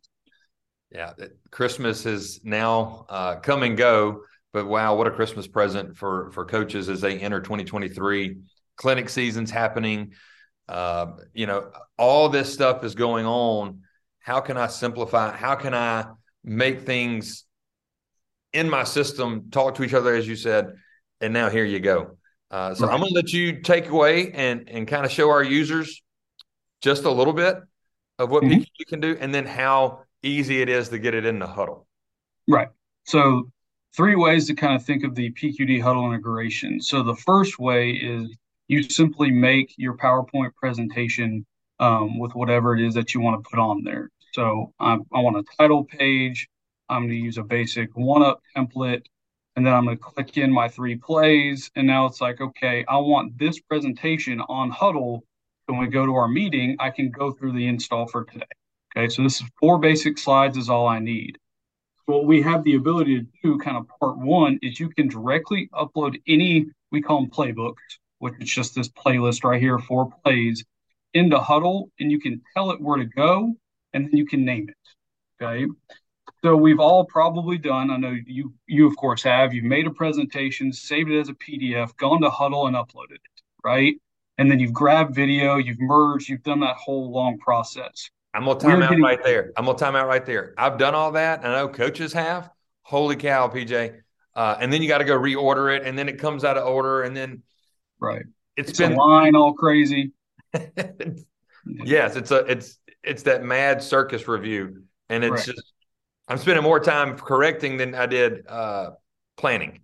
Yeah, 0.90 1.12
Christmas 1.50 2.04
is 2.04 2.40
now 2.42 3.06
uh, 3.08 3.36
come 3.36 3.62
and 3.62 3.76
go, 3.76 4.22
but 4.52 4.66
wow, 4.66 4.96
what 4.96 5.06
a 5.06 5.10
Christmas 5.10 5.46
present 5.46 5.96
for 5.96 6.30
for 6.32 6.44
coaches 6.44 6.88
as 6.88 7.00
they 7.00 7.18
enter 7.18 7.40
2023. 7.40 8.38
Clinic 8.76 9.08
season's 9.08 9.50
happening. 9.50 10.12
Uh, 10.68 11.12
you 11.32 11.46
know, 11.46 11.70
all 11.96 12.28
this 12.28 12.52
stuff 12.52 12.82
is 12.84 12.94
going 12.94 13.24
on. 13.24 13.82
How 14.18 14.40
can 14.40 14.56
I 14.56 14.66
simplify? 14.66 15.36
How 15.36 15.54
can 15.54 15.74
I 15.74 16.06
make 16.42 16.82
things 16.82 17.44
in 18.52 18.68
my 18.68 18.84
system 18.84 19.50
talk 19.50 19.76
to 19.76 19.84
each 19.84 19.94
other, 19.94 20.14
as 20.14 20.26
you 20.26 20.34
said? 20.34 20.72
And 21.20 21.32
now 21.32 21.50
here 21.50 21.64
you 21.64 21.78
go. 21.78 22.16
Uh, 22.50 22.74
so 22.74 22.86
right. 22.86 22.92
I'm 22.92 23.00
going 23.00 23.10
to 23.10 23.14
let 23.14 23.32
you 23.32 23.60
take 23.60 23.88
away 23.88 24.32
and 24.32 24.68
and 24.68 24.88
kind 24.88 25.04
of 25.04 25.12
show 25.12 25.30
our 25.30 25.42
users 25.42 26.02
just 26.80 27.04
a 27.04 27.10
little 27.10 27.32
bit 27.32 27.56
of 28.18 28.30
what 28.30 28.42
mm-hmm. 28.42 28.60
PQD 28.60 28.86
can 28.88 29.00
do, 29.00 29.16
and 29.20 29.34
then 29.34 29.46
how 29.46 30.04
easy 30.22 30.60
it 30.60 30.68
is 30.68 30.88
to 30.90 30.98
get 30.98 31.14
it 31.14 31.24
in 31.24 31.38
the 31.38 31.46
huddle. 31.46 31.86
Right. 32.48 32.68
So 33.04 33.50
three 33.96 34.16
ways 34.16 34.46
to 34.46 34.54
kind 34.54 34.74
of 34.74 34.84
think 34.84 35.04
of 35.04 35.14
the 35.14 35.30
PQD 35.32 35.82
Hudl 35.82 36.06
integration. 36.06 36.80
So 36.80 37.02
the 37.02 37.16
first 37.16 37.58
way 37.58 37.90
is 37.92 38.34
you 38.68 38.82
simply 38.82 39.30
make 39.30 39.74
your 39.76 39.96
PowerPoint 39.96 40.54
presentation 40.54 41.46
um, 41.78 42.18
with 42.18 42.34
whatever 42.34 42.76
it 42.76 42.84
is 42.84 42.94
that 42.94 43.14
you 43.14 43.20
want 43.20 43.42
to 43.42 43.48
put 43.48 43.58
on 43.58 43.84
there. 43.84 44.10
So 44.32 44.72
I 44.78 44.98
want 45.12 45.36
a 45.36 45.44
title 45.56 45.84
page. 45.84 46.48
I'm 46.88 47.02
going 47.02 47.10
to 47.10 47.16
use 47.16 47.38
a 47.38 47.42
basic 47.42 47.90
one 47.94 48.22
up 48.22 48.40
template. 48.56 49.02
And 49.56 49.66
then 49.66 49.72
I'm 49.72 49.86
going 49.86 49.96
to 49.96 50.02
click 50.02 50.36
in 50.36 50.52
my 50.52 50.68
three 50.68 50.96
plays. 50.96 51.70
And 51.74 51.86
now 51.86 52.04
it's 52.04 52.20
like, 52.20 52.40
okay, 52.42 52.84
I 52.86 52.98
want 52.98 53.38
this 53.38 53.58
presentation 53.60 54.42
on 54.42 54.70
Hudl 54.70 55.22
when 55.66 55.78
we 55.78 55.88
go 55.88 56.06
to 56.06 56.14
our 56.14 56.28
meeting, 56.28 56.76
I 56.78 56.90
can 56.90 57.10
go 57.10 57.32
through 57.32 57.52
the 57.52 57.66
install 57.66 58.06
for 58.06 58.24
today. 58.24 58.46
Okay, 58.96 59.08
so 59.08 59.22
this 59.22 59.40
is 59.40 59.46
four 59.60 59.78
basic 59.78 60.18
slides 60.18 60.56
is 60.56 60.70
all 60.70 60.86
I 60.86 60.98
need. 61.00 61.38
So 62.06 62.14
what 62.14 62.26
we 62.26 62.40
have 62.42 62.64
the 62.64 62.76
ability 62.76 63.20
to 63.20 63.26
do, 63.42 63.58
kind 63.58 63.76
of 63.76 63.86
part 64.00 64.16
one, 64.16 64.58
is 64.62 64.78
you 64.78 64.88
can 64.88 65.08
directly 65.08 65.68
upload 65.74 66.20
any, 66.26 66.66
we 66.92 67.02
call 67.02 67.20
them 67.20 67.30
playbooks, 67.30 67.74
which 68.18 68.34
is 68.40 68.48
just 68.48 68.74
this 68.74 68.88
playlist 68.88 69.44
right 69.44 69.60
here, 69.60 69.78
four 69.78 70.10
plays, 70.24 70.64
into 71.14 71.36
Hudl, 71.36 71.88
and 71.98 72.10
you 72.10 72.20
can 72.20 72.40
tell 72.54 72.70
it 72.70 72.80
where 72.80 72.98
to 72.98 73.04
go, 73.04 73.54
and 73.92 74.06
then 74.06 74.16
you 74.16 74.26
can 74.26 74.44
name 74.44 74.68
it. 74.68 75.42
Okay. 75.44 75.66
So 76.44 76.56
we've 76.56 76.80
all 76.80 77.04
probably 77.06 77.58
done, 77.58 77.90
I 77.90 77.96
know 77.96 78.16
you 78.26 78.52
you 78.66 78.86
of 78.86 78.96
course 78.96 79.22
have, 79.24 79.52
you've 79.52 79.64
made 79.64 79.86
a 79.86 79.90
presentation, 79.90 80.72
saved 80.72 81.10
it 81.10 81.18
as 81.18 81.28
a 81.28 81.34
PDF, 81.34 81.96
gone 81.96 82.20
to 82.22 82.28
Hudl 82.28 82.68
and 82.68 82.76
uploaded 82.76 83.14
it, 83.14 83.42
right? 83.64 83.96
And 84.38 84.50
then 84.50 84.58
you've 84.58 84.72
grabbed 84.72 85.14
video, 85.14 85.56
you've 85.56 85.80
merged, 85.80 86.28
you've 86.28 86.42
done 86.42 86.60
that 86.60 86.76
whole 86.76 87.10
long 87.10 87.38
process. 87.38 88.10
I'm 88.34 88.44
gonna 88.44 88.60
time 88.60 88.78
We're 88.78 88.84
out 88.84 88.90
getting- 88.90 89.04
right 89.04 89.22
there. 89.22 89.52
I'm 89.56 89.64
gonna 89.64 89.78
time 89.78 89.96
out 89.96 90.06
right 90.08 90.24
there. 90.24 90.54
I've 90.58 90.78
done 90.78 90.94
all 90.94 91.12
that, 91.12 91.44
I 91.44 91.52
know 91.54 91.68
coaches 91.68 92.12
have. 92.12 92.50
Holy 92.82 93.16
cow, 93.16 93.48
PJ! 93.48 94.00
Uh, 94.34 94.56
and 94.60 94.72
then 94.72 94.80
you 94.82 94.86
got 94.86 94.98
to 94.98 95.04
go 95.04 95.18
reorder 95.18 95.74
it, 95.74 95.84
and 95.84 95.98
then 95.98 96.08
it 96.08 96.20
comes 96.20 96.44
out 96.44 96.56
of 96.56 96.68
order, 96.68 97.02
and 97.02 97.16
then 97.16 97.42
right, 97.98 98.22
it's, 98.56 98.70
it's 98.70 98.78
been 98.78 98.94
line 98.94 99.34
all 99.34 99.54
crazy. 99.54 100.12
yes, 101.64 102.14
it's 102.14 102.30
a 102.30 102.44
it's 102.44 102.78
it's 103.02 103.22
that 103.24 103.42
mad 103.42 103.82
circus 103.82 104.28
review, 104.28 104.84
and 105.08 105.24
it's 105.24 105.32
right. 105.32 105.46
just 105.46 105.72
I'm 106.28 106.38
spending 106.38 106.62
more 106.62 106.78
time 106.78 107.16
correcting 107.16 107.76
than 107.76 107.94
I 107.94 108.06
did 108.06 108.46
uh, 108.46 108.90
planning. 109.36 109.80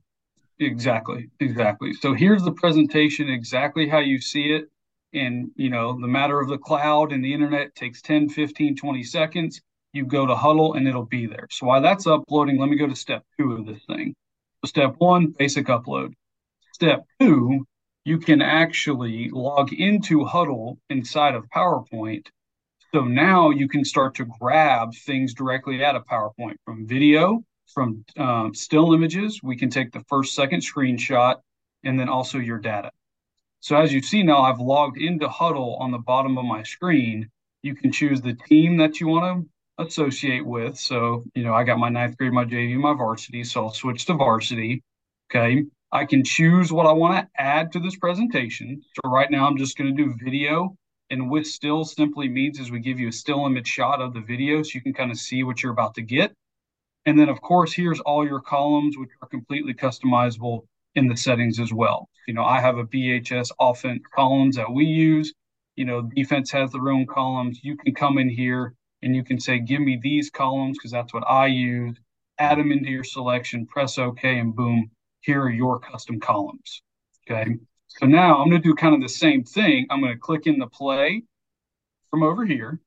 Exactly, 0.61 1.28
exactly. 1.40 1.92
So 1.94 2.14
here's 2.14 2.42
the 2.42 2.52
presentation 2.52 3.28
exactly 3.28 3.88
how 3.88 3.99
you 3.99 4.21
see 4.21 4.52
it. 4.52 4.71
And, 5.14 5.50
you 5.56 5.68
know, 5.68 6.00
the 6.00 6.06
matter 6.06 6.40
of 6.40 6.49
the 6.49 6.59
cloud 6.59 7.12
and 7.12 7.23
the 7.25 7.35
internet 7.35 7.75
takes 7.75 8.00
10, 8.00 8.28
15, 8.28 8.76
20 8.76 9.02
seconds. 9.02 9.61
You 9.92 10.06
go 10.06 10.25
to 10.26 10.35
Hudl 10.35 10.76
and 10.76 10.88
it'll 10.88 11.04
be 11.04 11.26
there. 11.26 11.49
So 11.50 11.66
while 11.66 11.82
that's 11.82 12.06
uploading, 12.06 12.59
let 12.59 12.71
me 12.71 12.76
go 12.76 12.87
to 12.87 12.97
step 12.97 13.25
two 13.38 13.52
of 13.52 13.66
this 13.66 13.82
thing. 13.87 14.14
So 14.64 14.68
step 14.68 14.94
one, 14.99 15.35
basic 15.38 15.66
upload. 15.66 16.12
Step 16.73 17.04
two, 17.21 17.66
you 18.04 18.18
can 18.18 18.40
actually 18.40 19.28
log 19.30 19.73
into 19.73 20.25
Hudl 20.25 20.78
inside 20.88 21.35
of 21.35 21.44
PowerPoint. 21.54 22.26
So 22.94 23.02
now 23.04 23.50
you 23.50 23.68
can 23.68 23.85
start 23.85 24.14
to 24.16 24.26
grab 24.40 24.94
things 24.94 25.35
directly 25.35 25.85
out 25.85 25.97
of 25.97 26.06
PowerPoint 26.06 26.56
from 26.64 26.87
video 26.87 27.42
from 27.73 28.05
um, 28.19 28.55
still 28.55 28.95
images. 28.95 29.41
We 29.43 29.57
can 29.57 29.71
take 29.71 29.93
the 29.93 30.05
first, 30.09 30.35
second 30.35 30.62
screenshot, 30.62 31.37
and 31.85 31.99
then 31.99 32.09
also 32.09 32.38
your 32.38 32.59
data. 32.59 32.91
So 33.61 33.76
as 33.76 33.93
you 33.93 34.02
see 34.02 34.23
now, 34.23 34.43
I've 34.43 34.61
logged 34.61 34.99
into 34.99 35.29
Hudl 35.29 35.81
on 35.81 35.91
the 35.93 35.99
bottom 35.99 36.38
of 36.38 36.45
my 36.45 36.62
screen. 36.64 37.29
You 37.62 37.75
can 37.76 37.93
choose 37.93 38.21
the 38.21 38.35
team 38.35 38.76
that 38.79 39.00
you 39.00 39.09
want 39.09 39.49
to 39.79 39.85
associate 39.85 40.45
with. 40.45 40.76
So, 40.79 41.25
you 41.35 41.45
know, 41.45 41.55
I 41.55 41.64
got 41.64 41.79
my 41.79 41.88
ninth 41.88 42.17
grade, 42.19 42.33
my 42.33 42.45
JV, 42.45 42.76
my 42.76 42.95
varsity. 42.95 43.45
So 43.45 43.64
I'll 43.64 43.73
switch 43.75 44.07
to 44.07 44.14
varsity. 44.14 44.83
Okay. 45.31 45.64
I 45.93 46.07
can 46.07 46.25
choose 46.25 46.73
what 46.73 46.87
I 46.87 46.93
want 46.93 47.19
to 47.19 47.41
add 47.43 47.73
to 47.73 47.81
this 47.81 47.97
presentation. 47.97 48.83
So 48.95 49.11
right 49.11 49.31
now 49.31 49.47
I'm 49.47 49.59
just 49.59 49.76
going 49.76 49.95
to 49.95 50.02
do 50.05 50.14
video 50.25 50.76
And 51.11 51.31
with 51.31 51.47
still 51.47 51.85
simply 51.85 52.29
means 52.29 52.59
is 52.59 52.71
we 52.71 52.81
give 52.81 52.99
you 52.99 53.09
a 53.09 53.12
still 53.12 53.47
image 53.47 53.69
shot 53.69 54.00
of 54.00 54.14
the 54.14 54.21
video 54.23 54.62
so 54.62 54.71
you 54.75 54.81
can 54.83 54.95
kind 54.95 55.11
of 55.11 55.19
see 55.19 55.45
what 55.45 55.62
you're 55.62 55.73
about 55.73 55.95
to 55.97 56.02
get. 56.02 56.33
And 57.06 57.18
then, 57.18 57.28
of 57.28 57.40
course, 57.40 57.73
here's 57.73 58.00
all 58.00 58.26
your 58.26 58.40
columns, 58.40 58.97
which 58.97 59.11
are 59.21 59.28
completely 59.28 59.75
customizable 59.75 60.66
in 60.94 61.09
the 61.09 61.16
settings 61.16 61.59
as 61.59 61.73
well. 61.73 62.09
You 62.28 62.35
know, 62.35 62.44
I 62.44 62.61
have 62.61 62.78
a 62.78 62.85
BHS 62.85 63.50
offense 63.59 64.02
columns 64.14 64.56
that 64.56 64.71
we 64.71 64.85
use. 64.85 65.32
You 65.76 65.85
know, 65.85 66.02
defense 66.14 66.50
has 66.52 66.71
their 66.71 66.90
own 66.90 67.06
columns. 67.06 67.61
You 67.62 67.76
can 67.76 67.94
come 67.94 68.18
in 68.18 68.28
here 68.28 68.75
and 69.02 69.16
you 69.16 69.25
can 69.25 69.40
say, 69.40 69.59
give 69.59 69.80
me 69.80 69.99
these 70.00 70.30
columns 70.30 70.78
because 70.78 70.92
that's 70.92 71.12
what 71.12 71.25
I 71.28 71.47
use. 71.47 71.97
Add 72.38 72.59
them 72.59 72.73
into 72.73 72.90
your 72.90 73.04
selection, 73.04 73.66
press 73.66 73.99
OK, 73.99 74.38
and 74.38 74.54
boom, 74.54 74.90
here 75.21 75.42
are 75.42 75.50
your 75.50 75.80
custom 75.80 76.21
columns. 76.21 76.82
Okay. 77.28 77.56
So 77.88 78.06
now 78.06 78.40
I'm 78.40 78.49
going 78.49 78.62
to 78.62 78.68
do 78.68 78.75
kind 78.75 78.94
of 78.94 79.00
the 79.00 79.09
same 79.09 79.44
thing. 79.44 79.87
I'm 79.90 80.00
going 80.00 80.14
to 80.14 80.18
click 80.18 80.47
in 80.47 80.59
the 80.59 80.66
play 80.66 81.23
from 82.11 82.23
over 82.23 82.44
here, 82.44 82.80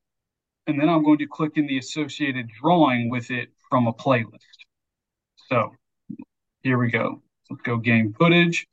and 0.66 0.80
then 0.80 0.88
I'm 0.88 1.04
going 1.04 1.18
to 1.18 1.26
click 1.26 1.52
in 1.56 1.66
the 1.66 1.78
associated 1.78 2.48
drawing 2.60 3.10
with 3.10 3.30
it 3.30 3.50
from 3.68 3.86
a 3.86 3.92
playlist. 3.92 4.40
So 5.48 5.72
here 6.62 6.78
we 6.78 6.90
go. 6.90 7.22
Let's 7.50 7.62
go 7.62 7.76
game 7.76 8.14
footage. 8.18 8.66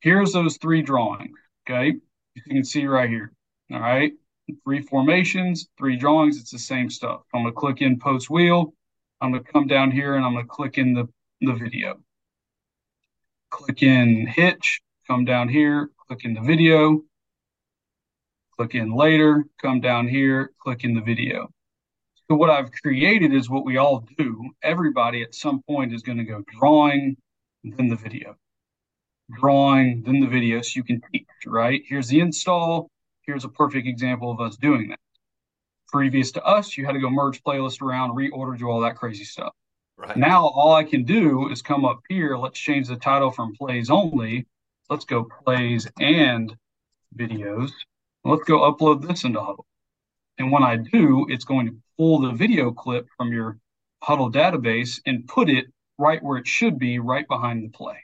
Here's 0.00 0.32
those 0.32 0.56
three 0.58 0.82
drawings. 0.82 1.36
Okay. 1.66 1.94
You 2.34 2.42
can 2.42 2.64
see 2.64 2.86
right 2.86 3.08
here. 3.08 3.32
All 3.72 3.80
right. 3.80 4.12
Three 4.64 4.82
formations, 4.82 5.68
three 5.78 5.96
drawings. 5.96 6.38
It's 6.38 6.50
the 6.50 6.58
same 6.58 6.90
stuff. 6.90 7.22
I'm 7.32 7.42
going 7.42 7.54
to 7.54 7.58
click 7.58 7.80
in 7.80 7.98
post 7.98 8.28
wheel. 8.28 8.74
I'm 9.20 9.32
going 9.32 9.42
to 9.42 9.52
come 9.52 9.66
down 9.66 9.90
here 9.90 10.16
and 10.16 10.24
I'm 10.24 10.32
going 10.34 10.44
to 10.44 10.50
click 10.50 10.76
in 10.76 10.92
the, 10.92 11.08
the 11.40 11.54
video. 11.54 12.00
Click 13.50 13.82
in 13.82 14.26
hitch, 14.26 14.82
come 15.06 15.24
down 15.24 15.48
here, 15.48 15.88
click 16.06 16.24
in 16.24 16.34
the 16.34 16.40
video, 16.40 17.02
click 18.56 18.74
in 18.74 18.92
later, 18.92 19.44
come 19.62 19.80
down 19.80 20.08
here, 20.08 20.50
click 20.58 20.84
in 20.84 20.94
the 20.94 21.00
video. 21.00 21.53
So 22.30 22.36
what 22.36 22.48
I've 22.48 22.72
created 22.72 23.34
is 23.34 23.50
what 23.50 23.66
we 23.66 23.76
all 23.76 24.06
do. 24.16 24.50
Everybody 24.62 25.22
at 25.22 25.34
some 25.34 25.62
point 25.68 25.92
is 25.92 26.02
going 26.02 26.18
to 26.18 26.24
go 26.24 26.42
drawing, 26.58 27.16
then 27.62 27.88
the 27.88 27.96
video. 27.96 28.36
Drawing, 29.30 30.02
then 30.02 30.20
the 30.20 30.26
video, 30.26 30.62
so 30.62 30.72
you 30.76 30.84
can 30.84 31.02
teach, 31.12 31.26
right? 31.46 31.82
Here's 31.86 32.08
the 32.08 32.20
install. 32.20 32.88
Here's 33.22 33.44
a 33.44 33.48
perfect 33.48 33.86
example 33.86 34.30
of 34.30 34.40
us 34.40 34.56
doing 34.56 34.88
that. 34.88 34.98
Previous 35.88 36.32
to 36.32 36.44
us, 36.44 36.76
you 36.76 36.86
had 36.86 36.92
to 36.92 36.98
go 36.98 37.10
merge 37.10 37.42
playlist 37.42 37.82
around, 37.82 38.16
reorder, 38.16 38.58
do 38.58 38.68
all 38.68 38.80
that 38.80 38.96
crazy 38.96 39.24
stuff. 39.24 39.52
Right. 39.96 40.16
Now 40.16 40.46
all 40.48 40.74
I 40.74 40.84
can 40.84 41.04
do 41.04 41.50
is 41.50 41.62
come 41.62 41.84
up 41.84 42.00
here. 42.08 42.36
Let's 42.36 42.58
change 42.58 42.88
the 42.88 42.96
title 42.96 43.30
from 43.30 43.54
plays 43.54 43.90
only. 43.90 44.46
Let's 44.90 45.04
go 45.04 45.28
plays 45.44 45.86
and 46.00 46.54
videos. 47.16 47.70
Let's 48.24 48.44
go 48.44 48.70
upload 48.70 49.06
this 49.06 49.24
into 49.24 49.38
Hudl. 49.38 49.64
And 50.38 50.50
when 50.50 50.62
I 50.62 50.76
do, 50.76 51.26
it's 51.28 51.44
going 51.44 51.66
to 51.66 51.76
pull 51.96 52.20
the 52.20 52.32
video 52.32 52.70
clip 52.70 53.06
from 53.16 53.32
your 53.32 53.58
Hudl 54.02 54.32
database 54.32 55.00
and 55.06 55.26
put 55.26 55.48
it 55.48 55.66
right 55.98 56.22
where 56.22 56.38
it 56.38 56.46
should 56.46 56.78
be, 56.78 56.98
right 56.98 57.26
behind 57.28 57.64
the 57.64 57.68
play. 57.68 57.96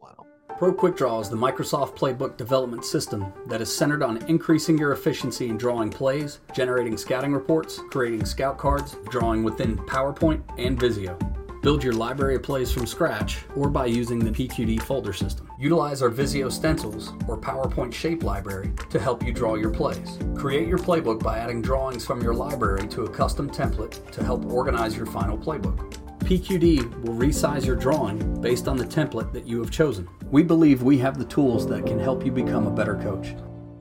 Wow. 0.00 0.26
Pro 0.58 0.72
Quick 0.72 0.96
Draw 0.96 1.20
is 1.20 1.28
the 1.28 1.36
Microsoft 1.36 1.96
Playbook 1.96 2.36
development 2.36 2.84
system 2.84 3.32
that 3.48 3.60
is 3.60 3.74
centered 3.74 4.02
on 4.02 4.18
increasing 4.28 4.78
your 4.78 4.92
efficiency 4.92 5.48
in 5.48 5.58
drawing 5.58 5.90
plays, 5.90 6.40
generating 6.54 6.96
scouting 6.96 7.32
reports, 7.32 7.80
creating 7.90 8.24
scout 8.24 8.58
cards, 8.58 8.96
drawing 9.10 9.42
within 9.42 9.76
PowerPoint 9.76 10.42
and 10.58 10.78
Visio. 10.78 11.18
Build 11.62 11.84
your 11.84 11.92
library 11.92 12.34
of 12.34 12.42
plays 12.42 12.72
from 12.72 12.86
scratch 12.86 13.38
or 13.54 13.70
by 13.70 13.86
using 13.86 14.18
the 14.18 14.32
PQD 14.32 14.82
folder 14.82 15.12
system. 15.12 15.48
Utilize 15.60 16.02
our 16.02 16.08
Visio 16.08 16.48
stencils 16.48 17.12
or 17.28 17.38
PowerPoint 17.38 17.94
shape 17.94 18.24
library 18.24 18.72
to 18.90 18.98
help 18.98 19.24
you 19.24 19.32
draw 19.32 19.54
your 19.54 19.70
plays. 19.70 20.18
Create 20.34 20.66
your 20.66 20.78
playbook 20.78 21.22
by 21.22 21.38
adding 21.38 21.62
drawings 21.62 22.04
from 22.04 22.20
your 22.20 22.34
library 22.34 22.88
to 22.88 23.02
a 23.02 23.08
custom 23.08 23.48
template 23.48 24.10
to 24.10 24.24
help 24.24 24.44
organize 24.46 24.96
your 24.96 25.06
final 25.06 25.38
playbook. 25.38 25.88
PQD 26.24 27.00
will 27.02 27.14
resize 27.14 27.64
your 27.64 27.76
drawing 27.76 28.40
based 28.40 28.66
on 28.66 28.76
the 28.76 28.84
template 28.84 29.32
that 29.32 29.46
you 29.46 29.60
have 29.60 29.70
chosen. 29.70 30.08
We 30.32 30.42
believe 30.42 30.82
we 30.82 30.98
have 30.98 31.16
the 31.16 31.24
tools 31.26 31.68
that 31.68 31.86
can 31.86 32.00
help 32.00 32.26
you 32.26 32.32
become 32.32 32.66
a 32.66 32.72
better 32.72 32.96
coach. 32.96 33.36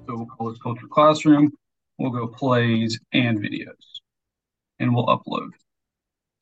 So 0.06 0.18
we'll 0.18 0.28
call 0.28 0.52
this 0.52 0.60
Culture 0.62 0.88
Classroom. 0.92 1.52
We'll 1.98 2.12
go 2.12 2.28
plays 2.28 3.00
and 3.12 3.40
videos, 3.40 3.74
and 4.80 4.94
we'll 4.94 5.08
upload. 5.08 5.50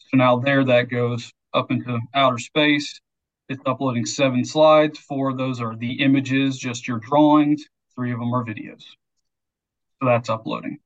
So 0.09 0.17
now 0.17 0.39
there 0.39 0.63
that 0.63 0.89
goes 0.89 1.31
up 1.53 1.69
into 1.69 1.99
outer 2.15 2.39
space. 2.39 2.99
It's 3.47 3.61
uploading 3.65 4.05
seven 4.05 4.43
slides. 4.43 4.97
Four 4.97 5.29
of 5.29 5.37
those 5.37 5.61
are 5.61 5.75
the 5.75 6.01
images, 6.01 6.57
just 6.57 6.87
your 6.87 6.99
drawings. 6.99 7.65
Three 7.95 8.11
of 8.11 8.19
them 8.19 8.33
are 8.33 8.43
videos. 8.43 8.83
So 9.99 10.07
that's 10.07 10.29
uploading. 10.29 10.79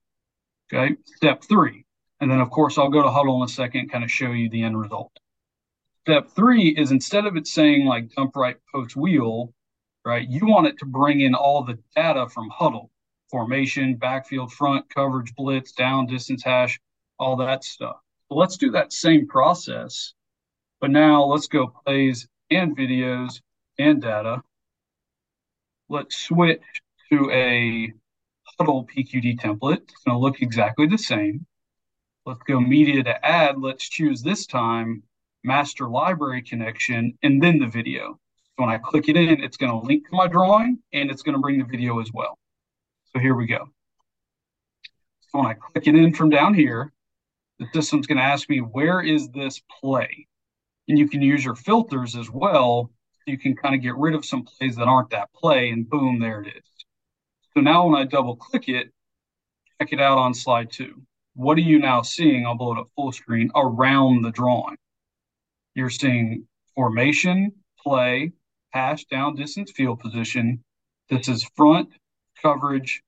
Okay. 0.73 0.95
Step 1.05 1.43
three. 1.43 1.85
And 2.19 2.29
then, 2.29 2.39
of 2.39 2.49
course, 2.49 2.77
I'll 2.77 2.89
go 2.89 3.01
to 3.01 3.09
Hudl 3.09 3.37
in 3.37 3.43
a 3.43 3.47
second, 3.47 3.91
kind 3.91 4.03
of 4.03 4.11
show 4.11 4.31
you 4.31 4.49
the 4.49 4.63
end 4.63 4.79
result. 4.79 5.11
Step 6.01 6.29
three 6.31 6.69
is 6.69 6.91
instead 6.91 7.25
of 7.25 7.37
it 7.37 7.47
saying 7.47 7.85
like 7.85 8.13
dump 8.13 8.35
right 8.35 8.57
post 8.73 8.95
wheel, 8.95 9.53
right, 10.03 10.27
you 10.27 10.45
want 10.45 10.67
it 10.67 10.77
to 10.79 10.85
bring 10.85 11.21
in 11.21 11.33
all 11.33 11.63
the 11.63 11.79
data 11.95 12.27
from 12.27 12.49
Hudl, 12.49 12.89
formation, 13.29 13.95
backfield, 13.95 14.51
front, 14.51 14.93
coverage, 14.93 15.33
blitz, 15.35 15.71
down, 15.71 16.07
distance 16.07 16.43
hash, 16.43 16.79
all 17.19 17.37
that 17.37 17.63
stuff 17.63 18.02
let's 18.33 18.57
do 18.57 18.71
that 18.71 18.93
same 18.93 19.27
process, 19.27 20.13
but 20.81 20.91
now 20.91 21.23
let's 21.23 21.47
go 21.47 21.73
plays 21.85 22.27
and 22.51 22.75
videos 22.75 23.41
and 23.79 24.01
data. 24.01 24.41
Let's 25.89 26.17
switch 26.17 26.61
to 27.11 27.29
a 27.31 27.93
Hudl 28.59 28.87
PQD 28.89 29.39
template. 29.39 29.81
It's 29.81 30.03
going 30.05 30.15
to 30.15 30.17
look 30.17 30.41
exactly 30.41 30.87
the 30.87 30.97
same. 30.97 31.45
Let's 32.25 32.43
go 32.47 32.59
media 32.59 33.03
to 33.03 33.25
add. 33.25 33.59
Let's 33.59 33.87
choose 33.89 34.21
this 34.21 34.45
time 34.45 35.03
master 35.43 35.89
library 35.89 36.41
connection 36.41 37.17
and 37.23 37.41
then 37.41 37.59
the 37.59 37.67
video. 37.67 38.19
So 38.55 38.65
when 38.65 38.69
I 38.69 38.77
click 38.77 39.09
it 39.09 39.17
in, 39.17 39.43
it's 39.43 39.57
going 39.57 39.71
to 39.71 39.85
link 39.85 40.07
to 40.09 40.15
my 40.15 40.27
drawing 40.27 40.79
and 40.93 41.11
it's 41.11 41.21
going 41.21 41.35
to 41.35 41.41
bring 41.41 41.57
the 41.57 41.65
video 41.65 41.99
as 41.99 42.11
well. 42.13 42.37
So 43.11 43.19
here 43.19 43.35
we 43.35 43.45
go. 43.45 43.67
So 45.21 45.39
when 45.39 45.47
I 45.47 45.55
click 45.55 45.87
it 45.87 45.95
in 45.95 46.13
from 46.13 46.29
down 46.29 46.53
here, 46.53 46.91
the 47.59 47.67
system's 47.73 48.07
going 48.07 48.17
to 48.17 48.23
ask 48.23 48.49
me, 48.49 48.59
where 48.59 49.01
is 49.01 49.29
this 49.29 49.61
play? 49.81 50.27
And 50.87 50.97
you 50.97 51.07
can 51.07 51.21
use 51.21 51.45
your 51.45 51.55
filters 51.55 52.15
as 52.15 52.29
well. 52.29 52.91
You 53.25 53.37
can 53.37 53.55
kind 53.55 53.73
of 53.73 53.81
get 53.81 53.95
rid 53.95 54.15
of 54.15 54.25
some 54.25 54.43
plays 54.43 54.75
that 54.75 54.87
aren't 54.87 55.11
that 55.11 55.29
play, 55.33 55.69
and 55.69 55.89
boom, 55.89 56.19
there 56.19 56.41
it 56.41 56.47
is. 56.47 56.85
So 57.53 57.61
now 57.61 57.87
when 57.87 57.95
I 57.95 58.05
double 58.05 58.35
click 58.35 58.67
it, 58.67 58.91
check 59.79 59.93
it 59.93 60.01
out 60.01 60.17
on 60.17 60.33
slide 60.33 60.71
two. 60.71 61.01
What 61.35 61.57
are 61.57 61.61
you 61.61 61.79
now 61.79 62.01
seeing? 62.01 62.45
I'll 62.45 62.57
blow 62.57 62.73
it 62.73 62.79
up 62.79 62.89
full 62.95 63.11
screen 63.11 63.49
around 63.55 64.23
the 64.23 64.31
drawing. 64.31 64.77
You're 65.73 65.89
seeing 65.89 66.47
formation, 66.75 67.53
play, 67.81 68.33
hash, 68.71 69.05
down, 69.05 69.35
distance, 69.35 69.71
field 69.71 69.99
position. 69.99 70.63
This 71.09 71.27
is 71.27 71.49
front, 71.55 71.89
coverage, 72.41 73.01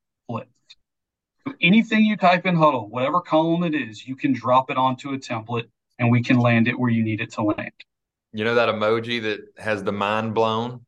anything 1.62 2.06
you 2.06 2.18
type 2.18 2.46
in 2.46 2.56
Hudl, 2.56 2.90
whatever 2.90 3.22
column 3.22 3.64
it 3.64 3.76
is, 3.76 4.08
you 4.08 4.16
can 4.16 4.34
drop 4.34 4.70
it 4.70 4.78
onto 4.78 5.14
a 5.14 5.18
template 5.18 5.68
and 6.00 6.12
we 6.12 6.22
can 6.22 6.38
land 6.38 6.68
it 6.68 6.78
where 6.78 6.92
you 6.92 7.04
need 7.04 7.22
it 7.22 7.32
to 7.34 7.44
land. 7.44 7.72
You 8.34 8.44
know 8.44 8.56
that 8.56 8.70
emoji 8.70 9.22
that 9.24 9.40
has 9.58 9.84
the 9.84 9.92
mind 9.92 10.34
blown? 10.34 10.86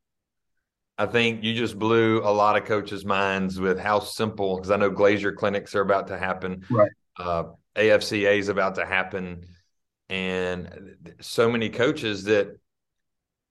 I 0.98 1.06
think 1.06 1.44
you 1.44 1.54
just 1.54 1.78
blew 1.78 2.22
a 2.24 2.32
lot 2.32 2.58
of 2.58 2.66
coaches' 2.66 3.06
minds 3.06 3.60
with 3.60 3.80
how 3.80 4.00
simple, 4.00 4.56
because 4.56 4.72
I 4.72 4.78
know 4.78 4.90
Glazier 4.90 5.32
clinics 5.32 5.76
are 5.76 5.82
about 5.82 6.08
to 6.08 6.18
happen. 6.18 6.64
Right. 6.70 6.92
Uh, 7.18 7.44
AFCA 7.76 8.40
is 8.40 8.50
about 8.50 8.76
to 8.76 8.86
happen. 8.86 9.46
And 10.10 11.16
so 11.22 11.50
many 11.50 11.70
coaches 11.70 12.24
that 12.26 12.58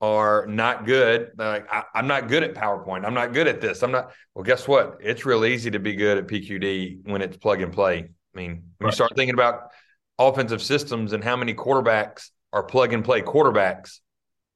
are 0.00 0.46
not 0.46 0.84
good. 0.84 1.30
Like, 1.36 1.66
I, 1.72 1.84
am 1.94 2.06
not 2.06 2.28
good 2.28 2.42
at 2.42 2.54
PowerPoint. 2.54 3.04
I'm 3.04 3.14
not 3.14 3.32
good 3.32 3.46
at 3.46 3.60
this. 3.60 3.82
I'm 3.82 3.92
not. 3.92 4.12
Well, 4.34 4.44
guess 4.44 4.68
what? 4.68 4.98
It's 5.00 5.24
real 5.24 5.44
easy 5.44 5.70
to 5.70 5.78
be 5.78 5.94
good 5.94 6.18
at 6.18 6.26
PQD 6.26 7.08
when 7.08 7.22
it's 7.22 7.36
plug 7.36 7.62
and 7.62 7.72
play. 7.72 7.98
I 7.98 8.36
mean, 8.36 8.50
when 8.50 8.62
right. 8.80 8.88
you 8.88 8.92
start 8.92 9.12
thinking 9.16 9.34
about 9.34 9.70
offensive 10.18 10.62
systems 10.62 11.12
and 11.12 11.24
how 11.24 11.36
many 11.36 11.54
quarterbacks 11.54 12.30
are 12.52 12.62
plug 12.62 12.92
and 12.92 13.04
play 13.04 13.22
quarterbacks, 13.22 14.00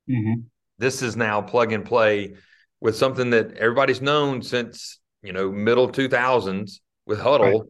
mm-hmm. 0.09 0.42
this 0.78 1.02
is 1.02 1.16
now 1.16 1.40
plug 1.40 1.73
and 1.73 1.85
play 1.85 2.35
with 2.80 2.97
something 2.97 3.30
that 3.30 3.54
everybody's 3.54 4.02
known 4.02 4.42
since 4.42 4.99
you 5.23 5.32
know 5.32 5.50
middle 5.50 5.88
2000s 5.88 6.80
with 7.06 7.18
Hudl. 7.18 7.40
Right. 7.40 7.61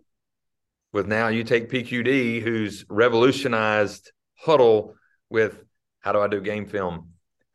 With 0.92 1.06
now 1.06 1.28
you 1.28 1.44
take 1.44 1.70
PQD, 1.70 2.42
who's 2.42 2.84
revolutionized 2.88 4.10
Hudl 4.44 4.94
with 5.28 5.62
how 6.00 6.10
do 6.10 6.20
I 6.20 6.26
do 6.26 6.40
game 6.40 6.66
film? 6.66 7.10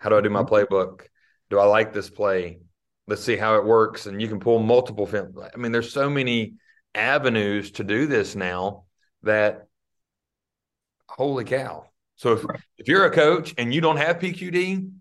How 0.05 0.09
do 0.09 0.17
I 0.17 0.21
do 0.21 0.29
my 0.29 0.43
mm-hmm. 0.43 0.53
playbook? 0.53 1.07
Do 1.50 1.57
I 1.57 1.65
like 1.65 1.91
this 1.91 2.12
play? 2.12 2.59
Let's 3.07 3.24
see 3.24 3.38
how 3.38 3.55
it 3.55 3.65
works. 3.65 4.05
And 4.05 4.21
you 4.21 4.27
can 4.27 4.39
pull 4.39 4.59
multiple 4.59 5.07
film. 5.07 5.33
I 5.51 5.57
mean, 5.57 5.71
there's 5.71 5.91
so 5.91 6.12
many 6.12 6.53
avenues 6.93 7.71
to 7.71 7.83
do 7.83 8.05
this 8.05 8.35
now 8.35 8.83
that 9.24 9.65
holy 11.09 11.43
cow. 11.43 11.88
So 12.17 12.33
if, 12.33 12.45
if 12.77 12.88
you're 12.88 13.05
a 13.05 13.12
coach 13.12 13.55
and 13.57 13.74
you 13.74 13.81
don't 13.81 13.97
have 13.97 14.19
PQD, 14.19 14.91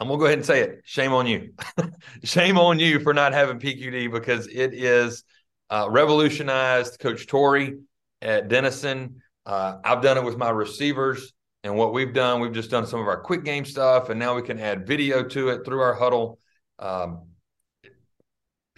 I'm 0.00 0.08
gonna 0.08 0.18
go 0.18 0.24
ahead 0.24 0.38
and 0.38 0.46
say 0.46 0.60
it. 0.60 0.80
Shame 0.84 1.12
on 1.12 1.26
you. 1.26 1.52
Shame 2.24 2.56
on 2.56 2.78
you 2.78 3.00
for 3.00 3.12
not 3.12 3.34
having 3.34 3.60
PQD 3.60 4.10
because 4.10 4.46
it 4.46 4.72
is 4.72 5.24
uh, 5.68 5.88
revolutionized 5.90 7.00
Coach 7.00 7.26
Torrey 7.26 7.76
at 8.22 8.48
Denison. 8.48 9.20
Uh, 9.44 9.76
I've 9.84 10.00
done 10.00 10.16
it 10.16 10.24
with 10.24 10.38
my 10.38 10.48
receivers. 10.48 11.34
And 11.62 11.76
what 11.76 11.92
we've 11.92 12.14
done, 12.14 12.40
we've 12.40 12.52
just 12.52 12.70
done 12.70 12.86
some 12.86 13.00
of 13.00 13.06
our 13.06 13.20
quick 13.20 13.44
game 13.44 13.64
stuff, 13.64 14.08
and 14.08 14.18
now 14.18 14.34
we 14.34 14.42
can 14.42 14.58
add 14.58 14.86
video 14.86 15.22
to 15.22 15.50
it 15.50 15.64
through 15.64 15.80
our 15.80 15.94
Hudl. 15.94 16.38
Um, 16.78 17.26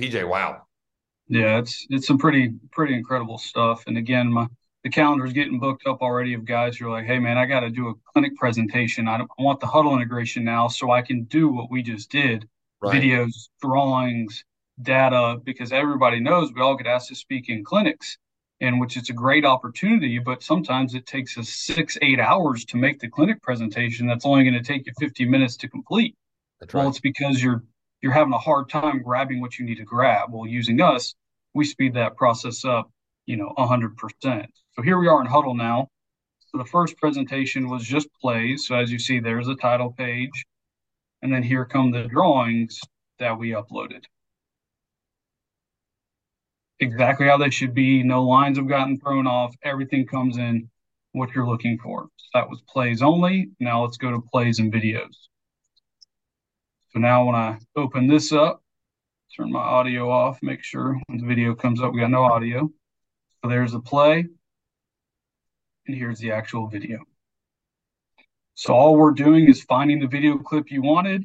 PJ, 0.01 0.29
wow. 0.29 0.63
Yeah, 1.29 1.59
it's 1.59 1.87
it's 1.91 2.07
some 2.07 2.19
pretty 2.19 2.53
pretty 2.73 2.95
incredible 2.95 3.39
stuff. 3.39 3.85
And 3.87 3.97
again, 3.97 4.33
my 4.33 4.49
the 4.83 4.91
calendar's 4.91 5.33
getting 5.33 5.61
booked 5.61 5.87
up 5.87 6.03
already 6.03 6.35
of 6.35 6.45
guys 6.45 6.77
who 6.77 6.89
are 6.89 6.91
like, 6.91 7.07
hey 7.07 7.21
man, 7.21 7.39
I 7.39 7.47
got 7.47 7.61
to 7.61 7.71
do 7.71 7.89
a 7.89 7.95
clinic 8.13 8.35
presentation. 8.37 9.07
I, 9.07 9.19
I, 9.19 9.43
want 9.43 9.61
the 9.61 9.67
Hudl 9.67 9.95
integration 9.95 10.45
now 10.45 10.67
so 10.67 10.91
I 10.91 11.03
can 11.03 11.23
do 11.25 11.49
what 11.49 11.71
we 11.71 11.83
just 11.83 12.11
did, 12.11 12.49
right. 12.81 13.01
videos, 13.01 13.49
drawings, 13.61 14.45
data, 14.81 15.37
because 15.45 15.71
everybody 15.71 16.19
knows 16.19 16.53
we 16.53 16.61
all 16.61 16.75
get 16.75 16.89
asked 16.89 17.09
to 17.09 17.15
speak 17.15 17.49
in 17.49 17.65
clinics 17.65 18.19
and 18.63 18.79
which 18.79 18.97
is 18.97 19.11
a 19.11 19.13
great 19.13 19.45
opportunity, 19.45 20.21
but 20.21 20.41
sometimes 20.41 20.95
it 20.95 21.05
takes 21.05 21.37
us 21.37 21.49
six, 21.49 21.99
eight 22.01 22.21
hours 22.21 22.65
to 22.65 22.77
make 22.77 23.01
the 23.01 23.09
clinic 23.09 23.43
presentation. 23.43 24.07
That's 24.07 24.25
only 24.25 24.45
going 24.45 24.55
to 24.55 24.63
take 24.63 24.87
you 24.87 24.93
50 25.01 25.27
minutes 25.27 25.57
to 25.59 25.69
complete. 25.69 26.15
That's 26.61 26.73
right. 26.73 26.83
Well, 26.83 26.91
it's 26.91 27.01
because 27.01 27.43
you're 27.43 27.65
you're 28.01 28.13
having 28.13 28.33
a 28.33 28.39
hard 28.39 28.69
time 28.69 29.03
grabbing 29.03 29.41
what 29.41 29.59
you 29.59 29.65
need 29.65 29.77
to 29.79 29.85
grab. 29.85 30.33
Well, 30.33 30.47
using 30.47 30.81
us, 30.81 31.15
we 31.55 31.65
speed 31.65 31.95
that 31.95 32.17
process 32.17 32.65
up, 32.65 32.91
you 33.27 33.37
know, 33.37 33.53
100%. 33.57 33.95
So 34.73 34.83
here 34.83 34.99
we 34.99 35.07
are 35.07 35.21
in 35.21 35.29
Hudl 35.29 35.57
now. 35.57 35.89
So 36.49 36.59
the 36.59 36.65
first 36.65 36.97
presentation 36.99 37.69
was 37.69 37.85
just 37.85 38.09
plays. 38.21 38.67
So 38.67 38.75
as 38.75 38.91
you 38.91 38.99
see, 38.99 39.21
there's 39.21 39.47
a 39.47 39.55
title 39.55 39.93
page. 39.93 40.47
And 41.23 41.33
then 41.33 41.45
here 41.45 41.65
come 41.65 41.93
the 41.93 42.09
drawings 42.09 42.81
that 43.21 43.39
we 43.39 43.51
uploaded 43.51 44.03
exactly 46.83 47.27
how 47.27 47.39
they 47.39 47.51
should 47.51 47.75
be. 47.75 48.03
No 48.03 48.25
lines 48.25 48.59
have 48.59 48.69
gotten 48.69 48.99
thrown 48.99 49.27
off. 49.27 49.55
Everything 49.63 50.07
comes 50.07 50.37
in 50.37 50.69
what 51.13 51.35
you're 51.35 51.47
looking 51.47 51.79
for. 51.79 52.09
So 52.17 52.27
that 52.35 52.49
was 52.49 52.61
plays 52.69 53.03
only. 53.03 53.51
Now 53.61 53.83
let's 53.83 53.97
go 53.97 54.11
to 54.11 54.21
plays 54.21 54.59
and 54.59 54.73
videos. 54.73 55.15
So 56.91 56.99
now 56.99 57.25
when 57.25 57.35
I 57.35 57.59
open 57.77 58.07
this 58.07 58.33
up, 58.33 58.63
turn 59.35 59.51
my 59.51 59.61
audio 59.61 60.11
off, 60.11 60.39
make 60.43 60.63
sure 60.63 61.01
when 61.07 61.19
the 61.19 61.27
video 61.27 61.55
comes 61.55 61.81
up, 61.81 61.93
we 61.93 62.01
got 62.01 62.11
no 62.11 62.25
audio. 62.25 62.71
So 63.43 63.49
there's 63.49 63.73
the 63.73 63.81
play. 63.81 64.27
And 65.87 65.97
here's 65.97 66.19
the 66.19 66.33
actual 66.33 66.69
video. 66.69 66.99
So 68.55 68.75
all 68.75 68.97
we're 68.97 69.13
doing 69.13 69.49
is 69.49 69.63
finding 69.63 70.01
the 70.01 70.07
video 70.07 70.39
clip 70.39 70.71
you 70.71 70.83
wanted. 70.83 71.25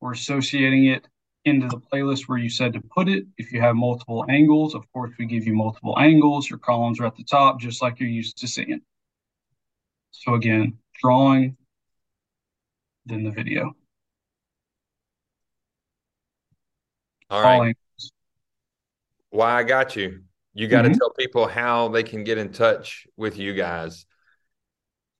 We're 0.00 0.12
associating 0.12 0.86
it 0.86 1.06
into 1.44 1.68
the 1.68 1.78
playlist 1.78 2.22
where 2.26 2.38
you 2.38 2.48
said 2.48 2.72
to 2.72 2.80
put 2.80 3.08
it. 3.08 3.24
If 3.36 3.52
you 3.52 3.60
have 3.60 3.76
multiple 3.76 4.24
angles, 4.28 4.74
of 4.74 4.90
course, 4.92 5.12
we 5.18 5.26
give 5.26 5.46
you 5.46 5.54
multiple 5.54 5.98
angles. 5.98 6.48
Your 6.48 6.58
columns 6.58 7.00
are 7.00 7.06
at 7.06 7.16
the 7.16 7.24
top, 7.24 7.60
just 7.60 7.82
like 7.82 8.00
you're 8.00 8.08
used 8.08 8.38
to 8.38 8.48
seeing. 8.48 8.80
So 10.10 10.34
again, 10.34 10.78
drawing, 11.02 11.56
then 13.06 13.24
the 13.24 13.30
video. 13.30 13.74
All 17.30 17.42
right. 17.42 17.76
Why 19.30 19.58
I 19.58 19.62
got 19.64 19.96
you. 19.96 20.22
You 20.52 20.68
got 20.68 20.82
to 20.82 20.88
mm-hmm. 20.88 20.98
tell 20.98 21.10
people 21.10 21.48
how 21.48 21.88
they 21.88 22.04
can 22.04 22.22
get 22.22 22.38
in 22.38 22.52
touch 22.52 23.06
with 23.16 23.36
you 23.36 23.54
guys. 23.54 24.06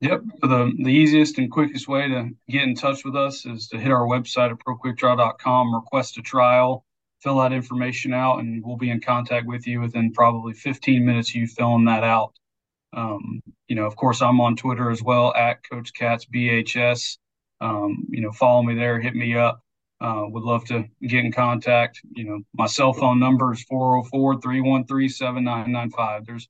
Yep. 0.04 0.20
The, 0.42 0.70
the 0.82 0.90
easiest 0.90 1.38
and 1.38 1.50
quickest 1.50 1.88
way 1.88 2.06
to 2.08 2.28
get 2.46 2.64
in 2.64 2.74
touch 2.74 3.06
with 3.06 3.16
us 3.16 3.46
is 3.46 3.68
to 3.68 3.78
hit 3.78 3.90
our 3.90 4.06
website 4.06 4.50
at 4.50 4.58
proquickdraw.com, 4.58 5.74
request 5.74 6.18
a 6.18 6.20
trial, 6.20 6.84
fill 7.22 7.38
that 7.38 7.54
information 7.54 8.12
out, 8.12 8.40
and 8.40 8.62
we'll 8.62 8.76
be 8.76 8.90
in 8.90 9.00
contact 9.00 9.46
with 9.46 9.66
you 9.66 9.80
within 9.80 10.12
probably 10.12 10.52
15 10.52 11.06
minutes 11.06 11.34
you 11.34 11.46
filling 11.46 11.86
that 11.86 12.04
out. 12.04 12.34
Um, 12.92 13.40
you 13.66 13.76
know, 13.76 13.86
of 13.86 13.96
course, 13.96 14.20
I'm 14.20 14.42
on 14.42 14.56
Twitter 14.56 14.90
as 14.90 15.02
well 15.02 15.32
at 15.34 15.66
Coach 15.70 15.94
Katz 15.94 16.26
BHS. 16.26 17.16
Um, 17.62 18.06
you 18.10 18.20
know, 18.20 18.30
follow 18.30 18.62
me 18.62 18.74
there, 18.74 19.00
hit 19.00 19.14
me 19.14 19.34
up. 19.38 19.62
Uh, 20.02 20.24
would 20.26 20.42
love 20.42 20.66
to 20.66 20.84
get 21.00 21.24
in 21.24 21.32
contact. 21.32 22.02
You 22.14 22.24
know, 22.24 22.40
my 22.52 22.66
cell 22.66 22.92
phone 22.92 23.18
number 23.18 23.54
is 23.54 23.64
404 23.64 24.42
313 24.42 25.08
7995. 25.08 26.26
There's 26.26 26.46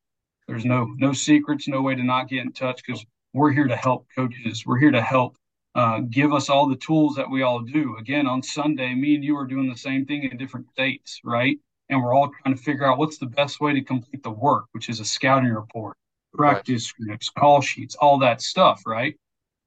there's 0.49 0.65
no 0.65 0.93
no 0.99 1.13
secrets, 1.13 1.69
no 1.69 1.83
way 1.83 1.95
to 1.95 2.03
not 2.03 2.29
get 2.29 2.41
in 2.41 2.51
touch 2.51 2.83
because 2.85 3.07
we're 3.35 3.51
here 3.51 3.67
to 3.67 3.77
help 3.77 4.07
coaches. 4.17 4.65
We're 4.65 4.79
here 4.79 4.93
to 4.93 5.03
help 5.03 5.37
uh, 5.75 6.01
give 6.09 6.33
us 6.33 6.49
all 6.49 6.69
the 6.69 6.77
tools 6.77 7.17
that 7.17 7.29
we 7.29 7.43
all 7.43 7.61
do. 7.61 7.97
Again, 7.99 8.27
on 8.27 8.43
Sunday, 8.43 8.95
me 8.95 9.17
and 9.17 9.25
you 9.25 9.37
are 9.37 9.45
doing 9.45 9.69
the 9.69 9.77
same 9.77 10.07
thing 10.07 10.23
in 10.23 10.37
different 10.39 10.71
states, 10.71 11.21
right? 11.25 11.59
And 11.91 12.01
we're 12.01 12.15
all 12.15 12.31
trying 12.43 12.57
to 12.57 12.63
figure 12.63 12.87
out 12.87 12.97
what's 12.97 13.19
the 13.19 13.27
best 13.27 13.61
way 13.61 13.75
to 13.75 13.83
complete 13.83 14.23
the 14.23 14.31
work, 14.31 14.67
which 14.71 14.89
is 14.89 15.01
a 15.01 15.05
scouting 15.05 15.53
report, 15.53 15.97
practice 16.33 16.95
right. 16.99 17.07
scripts, 17.07 17.29
call 17.29 17.61
sheets, 17.61 17.97
all 17.97 18.19
that 18.21 18.41
stuff, 18.41 18.83
right? 18.87 19.17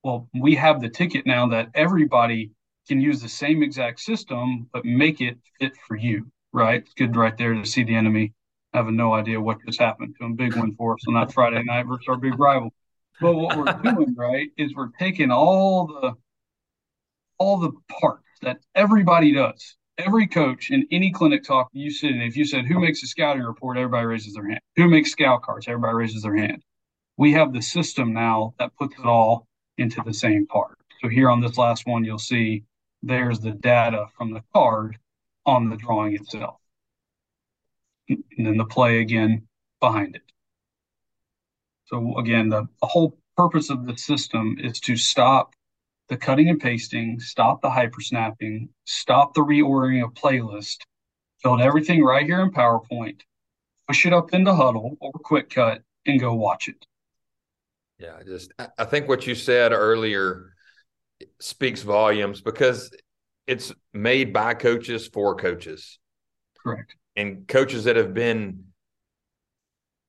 Well, 0.01 0.30
we 0.39 0.56
have 0.56 0.80
the 0.80 0.89
ticket 0.89 1.25
now 1.25 1.45
that 1.49 1.69
everybody 1.75 2.51
can 2.88 3.01
use 3.01 3.21
the 3.21 3.30
same 3.30 3.62
exact 3.62 3.99
system, 3.99 4.69
but 4.71 4.86
make 4.86 5.19
it 5.19 5.38
fit 5.60 5.73
for 5.86 5.97
you, 5.97 6.25
right? 6.53 6.82
It's 6.82 6.93
good 6.93 7.17
right 7.17 7.38
there 7.38 7.53
to 7.53 7.65
see 7.65 7.84
the 7.84 7.95
enemy 7.95 8.34
having 8.73 8.95
no 8.95 9.13
idea 9.13 9.41
what 9.41 9.58
just 9.65 9.80
happened 9.80 10.15
to 10.17 10.25
him. 10.25 10.36
Big 10.36 10.56
win 10.56 10.73
for 10.75 10.93
us 10.93 11.01
on 11.10 11.15
that 11.15 11.34
Friday 11.34 11.62
night 11.63 11.86
versus 11.86 12.06
our 12.08 12.15
big 12.15 12.39
rival. 12.39 12.71
But 13.19 13.34
what 13.34 13.58
we're 13.58 13.73
doing, 13.82 14.15
right, 14.15 14.49
is 14.58 14.75
we're 14.75 14.91
taking 14.99 15.32
all 15.32 15.88
the 15.88 16.13
all 17.39 17.58
the 17.58 17.71
parts 17.99 18.23
that 18.41 18.60
everybody 18.75 19.34
does. 19.34 19.75
Every 19.97 20.27
coach 20.27 20.69
in 20.69 20.88
any 20.91 21.12
clinic 21.12 21.43
talk 21.43 21.69
you 21.71 21.89
sit 21.89 22.12
in, 22.12 22.21
if 22.21 22.38
you 22.38 22.45
said 22.45 22.65
who 22.65 22.80
makes 22.80 23.01
a 23.01 23.08
scouting 23.08 23.43
report, 23.43 23.77
everybody 23.77 24.06
raises 24.06 24.34
their 24.34 24.47
hand. 24.47 24.60
Who 24.75 24.88
makes 24.88 25.12
scout 25.12 25.41
cards? 25.41 25.67
Everybody 25.67 25.95
raises 25.95 26.21
their 26.21 26.36
hand. 26.36 26.63
We 27.17 27.32
have 27.34 27.53
the 27.53 27.62
system 27.62 28.13
now 28.13 28.53
that 28.60 28.75
puts 28.75 28.97
it 28.99 29.06
all 29.06 29.47
into 29.77 30.01
the 30.06 30.13
same 30.13 30.45
part. 30.45 30.77
So 31.01 31.10
here 31.10 31.30
on 31.30 31.41
this 31.41 31.58
last 31.58 31.88
one, 31.88 32.03
you'll 32.03 32.19
see 32.19 32.63
there's 33.01 33.39
the 33.39 33.51
data 33.51 34.06
from 34.15 34.34
the 34.34 34.43
card 34.53 34.97
on 35.45 35.69
the 35.69 35.77
drawing 35.77 36.13
itself. 36.13 36.58
And 38.10 38.23
then 38.38 38.58
the 38.58 38.65
play 38.65 38.99
again 39.01 39.47
behind 39.80 40.15
it. 40.15 40.21
So 41.88 42.17
again, 42.17 42.50
the, 42.50 42.67
the 42.82 42.88
whole 42.88 43.17
purpose 43.36 43.69
of 43.69 43.86
the 43.86 43.97
system 43.97 44.58
is 44.60 44.80
to 44.82 44.97
stop 44.97 45.54
the 46.10 46.17
cutting 46.17 46.50
and 46.50 46.60
pasting, 46.60 47.19
stop 47.19 47.62
the 47.62 47.69
hyper 47.69 48.02
snapping, 48.02 48.69
stop 48.86 49.34
the 49.34 49.41
reordering 49.41 50.04
of 50.04 50.13
playlist, 50.13 50.78
build 51.43 51.62
everything 51.62 52.04
right 52.04 52.26
here 52.26 52.41
in 52.41 52.52
PowerPoint, 52.52 53.21
push 53.88 54.06
it 54.06 54.13
up 54.13 54.34
into 54.34 54.52
Hudl 54.52 54.97
or 55.00 55.12
QwikCut, 55.13 55.80
and 56.06 56.19
go 56.19 56.34
watch 56.34 56.67
it. 56.67 56.86
Yeah, 58.00 58.15
I 58.19 58.23
just 58.23 58.52
I 58.78 58.86
think 58.86 59.08
what 59.08 59.26
you 59.26 59.34
said 59.34 59.71
earlier 59.71 60.54
speaks 61.39 61.82
volumes 61.82 62.41
because 62.41 62.91
it's 63.47 63.73
made 63.93 64.34
by 64.34 64.54
coaches 64.54 65.08
for 65.08 65.36
coaches. 65.36 66.00
Correct. 66.62 66.95
And 67.15 67.47
coaches 67.47 67.86
that 67.86 67.95
have 67.95 68.13
been 68.13 68.65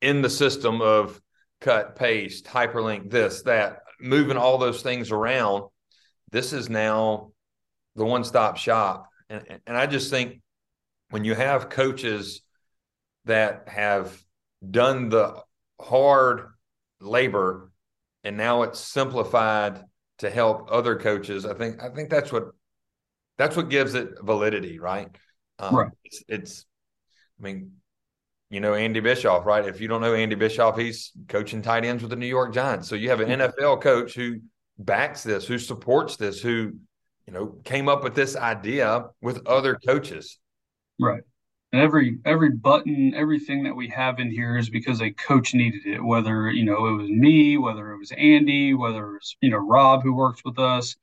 in 0.02 0.22
the 0.22 0.30
system 0.30 0.82
of 0.82 1.20
cut, 1.60 1.96
paste, 1.96 2.46
hyperlink, 2.46 3.10
this, 3.10 3.42
that, 3.42 3.80
moving 4.00 4.36
all 4.36 4.58
those 4.58 4.82
things 4.82 5.10
around. 5.10 5.64
This 6.30 6.52
is 6.52 6.68
now 6.68 7.32
the 7.96 8.04
one 8.04 8.24
stop 8.24 8.56
shop. 8.56 9.08
And, 9.28 9.60
and 9.66 9.76
I 9.76 9.86
just 9.86 10.10
think 10.10 10.40
when 11.10 11.24
you 11.24 11.34
have 11.34 11.68
coaches 11.68 12.42
that 13.24 13.68
have 13.68 14.16
done 14.68 15.08
the 15.08 15.42
hard 15.80 16.48
labor 17.00 17.70
and 18.24 18.36
now 18.36 18.62
it's 18.62 18.80
simplified 18.80 19.82
to 20.18 20.30
help 20.30 20.68
other 20.70 20.96
coaches, 20.96 21.46
I 21.46 21.54
think 21.54 21.82
I 21.82 21.88
think 21.90 22.10
that's 22.10 22.32
what 22.32 22.48
that's 23.36 23.56
what 23.56 23.68
gives 23.68 23.94
it 23.94 24.10
validity, 24.22 24.78
right? 24.78 25.08
Um, 25.58 25.76
right. 25.76 25.90
It's, 26.04 26.24
it's 26.28 26.66
I 27.38 27.42
mean, 27.42 27.72
you 28.50 28.60
know 28.60 28.74
Andy 28.74 29.00
Bischoff, 29.00 29.44
right? 29.44 29.66
If 29.66 29.80
you 29.80 29.88
don't 29.88 30.00
know 30.00 30.14
Andy 30.14 30.34
Bischoff, 30.34 30.78
he's 30.78 31.12
coaching 31.28 31.62
tight 31.62 31.84
ends 31.84 32.02
with 32.02 32.10
the 32.10 32.16
New 32.16 32.26
York 32.26 32.54
Giants. 32.54 32.88
So 32.88 32.94
you 32.94 33.10
have 33.10 33.20
an 33.20 33.28
mm-hmm. 33.28 33.60
NFL 33.60 33.82
coach 33.82 34.14
who 34.14 34.40
backs 34.78 35.22
this, 35.22 35.46
who 35.46 35.58
supports 35.58 36.16
this, 36.16 36.40
who 36.40 36.72
you 37.26 37.32
know 37.32 37.56
came 37.64 37.88
up 37.88 38.02
with 38.02 38.14
this 38.14 38.36
idea 38.36 39.06
with 39.20 39.46
other 39.46 39.76
coaches. 39.76 40.38
Right. 40.98 41.22
And 41.72 41.82
every 41.82 42.18
every 42.24 42.50
button, 42.50 43.12
everything 43.14 43.64
that 43.64 43.76
we 43.76 43.88
have 43.88 44.18
in 44.18 44.30
here 44.30 44.56
is 44.56 44.70
because 44.70 45.02
a 45.02 45.10
coach 45.10 45.52
needed 45.52 45.84
it. 45.84 46.02
Whether 46.02 46.50
you 46.50 46.64
know 46.64 46.86
it 46.86 46.92
was 46.92 47.10
me, 47.10 47.58
whether 47.58 47.92
it 47.92 47.98
was 47.98 48.12
Andy, 48.12 48.72
whether 48.72 49.10
it 49.10 49.12
was 49.12 49.36
you 49.42 49.50
know 49.50 49.58
Rob 49.58 50.02
who 50.02 50.14
works 50.14 50.42
with 50.44 50.58
us, 50.58 50.96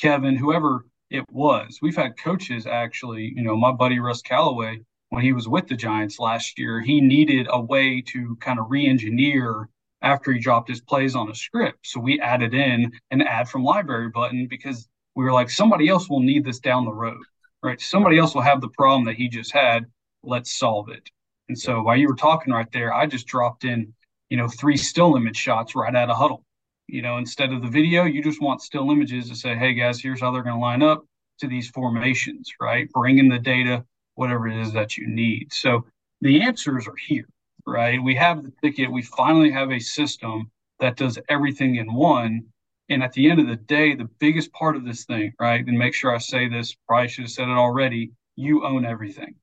Kevin, 0.00 0.36
whoever 0.36 0.86
it 1.10 1.24
was. 1.32 1.80
We've 1.82 1.96
had 1.96 2.16
coaches 2.16 2.66
actually. 2.66 3.32
You 3.34 3.42
know, 3.42 3.56
my 3.56 3.72
buddy 3.72 3.98
Russ 3.98 4.22
Callaway 4.22 4.82
when 5.12 5.22
he 5.22 5.34
was 5.34 5.46
with 5.46 5.68
the 5.68 5.76
Giants 5.76 6.18
last 6.18 6.58
year, 6.58 6.80
he 6.80 7.02
needed 7.02 7.46
a 7.50 7.60
way 7.60 8.00
to 8.00 8.34
kind 8.36 8.58
of 8.58 8.70
re-engineer 8.70 9.68
after 10.00 10.32
he 10.32 10.40
dropped 10.40 10.70
his 10.70 10.80
plays 10.80 11.14
on 11.14 11.30
a 11.30 11.34
script. 11.34 11.80
So 11.82 12.00
we 12.00 12.18
added 12.18 12.54
in 12.54 12.90
an 13.10 13.20
add 13.20 13.46
from 13.46 13.62
library 13.62 14.08
button 14.08 14.46
because 14.48 14.88
we 15.14 15.22
were 15.22 15.32
like, 15.32 15.50
somebody 15.50 15.86
else 15.86 16.08
will 16.08 16.20
need 16.20 16.46
this 16.46 16.60
down 16.60 16.86
the 16.86 16.94
road, 16.94 17.22
right? 17.62 17.78
Somebody 17.78 18.16
else 18.16 18.34
will 18.34 18.40
have 18.40 18.62
the 18.62 18.70
problem 18.70 19.04
that 19.04 19.16
he 19.16 19.28
just 19.28 19.52
had. 19.52 19.84
Let's 20.22 20.58
solve 20.58 20.88
it. 20.88 21.10
And 21.50 21.58
so 21.58 21.82
while 21.82 21.98
you 21.98 22.08
were 22.08 22.16
talking 22.16 22.54
right 22.54 22.72
there, 22.72 22.94
I 22.94 23.04
just 23.04 23.26
dropped 23.26 23.64
in, 23.64 23.92
you 24.30 24.38
know, 24.38 24.48
three 24.48 24.78
still 24.78 25.14
image 25.14 25.36
shots 25.36 25.76
right 25.76 25.94
out 25.94 26.08
of 26.08 26.16
Hudl. 26.16 26.42
You 26.86 27.02
know, 27.02 27.18
instead 27.18 27.52
of 27.52 27.60
the 27.60 27.68
video, 27.68 28.04
you 28.04 28.24
just 28.24 28.40
want 28.40 28.62
still 28.62 28.90
images 28.90 29.28
to 29.28 29.36
say, 29.36 29.56
hey 29.56 29.74
guys, 29.74 30.00
here's 30.00 30.22
how 30.22 30.30
they're 30.30 30.42
going 30.42 30.56
to 30.56 30.60
line 30.60 30.82
up 30.82 31.04
to 31.40 31.48
these 31.48 31.68
formations, 31.68 32.50
right? 32.58 32.90
Bring 32.92 33.18
in 33.18 33.28
the 33.28 33.38
data, 33.38 33.84
whatever 34.14 34.48
it 34.48 34.60
is 34.60 34.72
that 34.72 34.96
you 34.96 35.06
need. 35.06 35.52
So 35.52 35.84
the 36.20 36.40
answers 36.42 36.86
are 36.86 36.96
here, 36.96 37.28
right? 37.66 38.02
We 38.02 38.14
have 38.16 38.42
the 38.42 38.52
ticket. 38.62 38.90
We 38.90 39.02
finally 39.02 39.50
have 39.50 39.70
a 39.70 39.78
system 39.78 40.50
that 40.80 40.96
does 40.96 41.18
everything 41.28 41.76
in 41.76 41.92
one. 41.92 42.44
And 42.88 43.02
at 43.02 43.12
the 43.12 43.30
end 43.30 43.40
of 43.40 43.46
the 43.46 43.56
day, 43.56 43.94
the 43.94 44.08
biggest 44.18 44.52
part 44.52 44.76
of 44.76 44.84
this 44.84 45.04
thing, 45.04 45.32
right? 45.40 45.64
And 45.64 45.78
make 45.78 45.94
sure 45.94 46.14
I 46.14 46.18
say 46.18 46.48
this, 46.48 46.76
probably 46.86 47.08
should 47.08 47.24
have 47.24 47.30
said 47.30 47.48
it 47.48 47.56
already. 47.56 48.10
You 48.36 48.64
own 48.66 48.84
everything. 48.84 49.34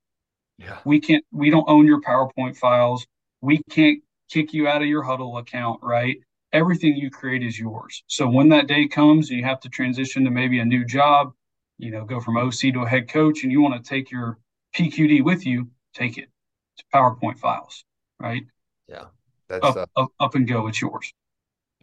Yeah. 0.58 0.78
We 0.86 1.00
can't, 1.00 1.24
we 1.32 1.50
don't 1.50 1.70
own 1.70 1.86
your 1.86 2.02
PowerPoint 2.02 2.58
files. 2.58 3.08
We 3.42 3.62
can't 3.70 4.04
kick 4.30 4.54
you 4.54 4.68
out 4.68 4.82
of 4.82 4.88
your 4.88 5.04
Hudl 5.04 5.40
account, 5.40 5.80
right? 5.82 6.18
Everything 6.52 6.96
you 6.96 7.10
create 7.10 7.44
is 7.44 7.58
yours. 7.58 8.04
So 8.08 8.28
when 8.28 8.50
that 8.50 8.68
day 8.68 8.88
comes 8.88 9.30
and 9.30 9.40
you 9.40 9.46
have 9.46 9.62
to 9.62 9.70
transition 9.70 10.26
to 10.26 10.32
maybe 10.32 10.60
a 10.60 10.66
new 10.66 10.84
job, 10.84 11.32
you 11.78 11.92
know, 11.92 12.04
go 12.04 12.20
from 12.20 12.38
OC 12.38 12.74
to 12.74 12.82
a 12.82 12.90
head 12.90 13.08
coach 13.08 13.44
and 13.44 13.52
you 13.52 13.62
want 13.62 13.82
to 13.82 13.90
take 13.90 14.12
your 14.12 14.38
PQD 14.74 15.22
with 15.22 15.46
you, 15.46 15.70
take 15.94 16.18
it. 16.18 16.30
It's 16.78 16.86
PowerPoint 16.94 17.40
files, 17.40 17.84
right? 18.20 18.44
Yeah. 18.88 19.06
That's 19.48 19.76
Up, 19.76 19.78
uh, 19.78 19.86
up, 19.96 20.10
up 20.20 20.36
and 20.36 20.46
go. 20.46 20.68
It's 20.68 20.82
yours. 20.82 21.14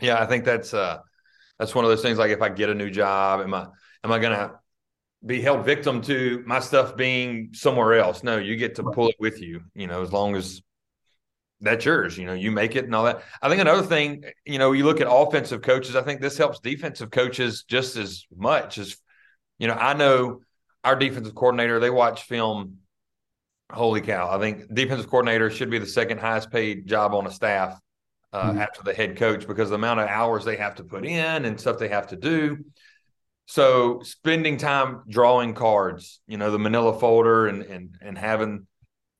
yeah, 0.00 0.20
I 0.22 0.26
think 0.26 0.44
that's 0.44 0.74
uh 0.74 0.98
that's 1.58 1.74
one 1.74 1.84
of 1.84 1.90
those 1.90 2.02
things 2.02 2.18
like 2.18 2.30
if 2.30 2.42
I 2.42 2.48
get 2.50 2.70
a 2.70 2.74
new 2.74 2.90
job, 2.90 3.40
am 3.42 3.54
I 3.54 3.68
am 4.04 4.12
I 4.12 4.18
gonna 4.18 4.60
be 5.26 5.42
held 5.42 5.66
victim 5.66 6.02
to 6.02 6.44
my 6.46 6.60
stuff 6.60 6.96
being 6.96 7.50
somewhere 7.54 7.94
else? 7.96 8.22
No, 8.24 8.38
you 8.38 8.56
get 8.56 8.76
to 8.76 8.82
Right. 8.82 8.96
pull 8.96 9.08
it 9.10 9.16
with 9.20 9.40
you, 9.42 9.62
you 9.74 9.86
know, 9.86 10.02
as 10.02 10.12
long 10.12 10.36
as 10.36 10.62
that's 11.60 11.84
yours, 11.84 12.18
you 12.18 12.26
know, 12.26 12.34
you 12.34 12.50
make 12.52 12.76
it 12.76 12.84
and 12.84 12.94
all 12.94 13.04
that. 13.04 13.22
I 13.42 13.48
think 13.48 13.60
another 13.60 13.82
thing, 13.82 14.24
you 14.44 14.58
know, 14.58 14.72
you 14.72 14.84
look 14.84 15.00
at 15.00 15.08
offensive 15.10 15.62
coaches, 15.62 15.96
I 15.96 16.02
think 16.02 16.20
this 16.20 16.38
helps 16.38 16.60
defensive 16.60 17.10
coaches 17.10 17.64
just 17.68 17.96
as 17.96 18.26
much 18.36 18.78
as 18.78 18.96
you 19.58 19.68
know, 19.68 19.74
I 19.74 19.94
know 19.94 20.42
our 20.86 20.96
defensive 20.96 21.34
coordinator, 21.34 21.78
they 21.80 21.90
watch 21.90 22.22
film. 22.24 22.78
Holy 23.72 24.00
cow. 24.00 24.30
I 24.30 24.38
think 24.38 24.72
defensive 24.72 25.10
coordinator 25.10 25.50
should 25.50 25.70
be 25.70 25.78
the 25.78 25.86
second 25.86 26.18
highest 26.20 26.50
paid 26.50 26.86
job 26.86 27.14
on 27.14 27.26
a 27.26 27.30
staff 27.30 27.78
uh, 28.32 28.52
Mhm. 28.52 28.60
after 28.60 28.82
the 28.84 28.94
head 28.94 29.16
coach 29.16 29.46
because 29.46 29.70
the 29.70 29.74
amount 29.74 30.00
of 30.00 30.08
hours 30.08 30.44
they 30.44 30.56
have 30.56 30.76
to 30.76 30.84
put 30.84 31.04
in 31.04 31.44
and 31.44 31.60
stuff 31.60 31.78
they 31.78 31.88
have 31.88 32.06
to 32.08 32.16
do. 32.16 32.64
So 33.46 34.00
spending 34.02 34.56
time 34.56 35.02
drawing 35.08 35.54
cards, 35.54 36.20
you 36.26 36.36
know, 36.36 36.50
the 36.50 36.58
manila 36.58 36.98
folder 36.98 37.46
and 37.48 37.62
and 37.62 37.98
and 38.00 38.16
having 38.18 38.66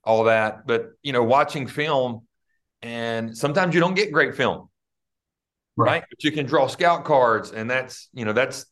all 0.05 0.25
that, 0.25 0.67
but 0.67 0.91
you 1.03 1.13
know, 1.13 1.25
watching 1.25 1.67
film 1.67 2.27
and 2.83 3.37
sometimes 3.37 3.75
you 3.75 3.81
don't 3.81 3.95
get 3.95 4.13
great 4.13 4.37
film 4.37 4.69
Right. 5.77 5.91
right? 5.91 6.05
But 6.09 6.25
you 6.25 6.33
can 6.33 6.47
draw 6.47 6.69
scout 6.69 7.05
cards, 7.05 7.51
and 7.53 7.69
that's 7.71 8.09
you 8.15 8.25
know 8.25 8.33
that's 8.33 8.67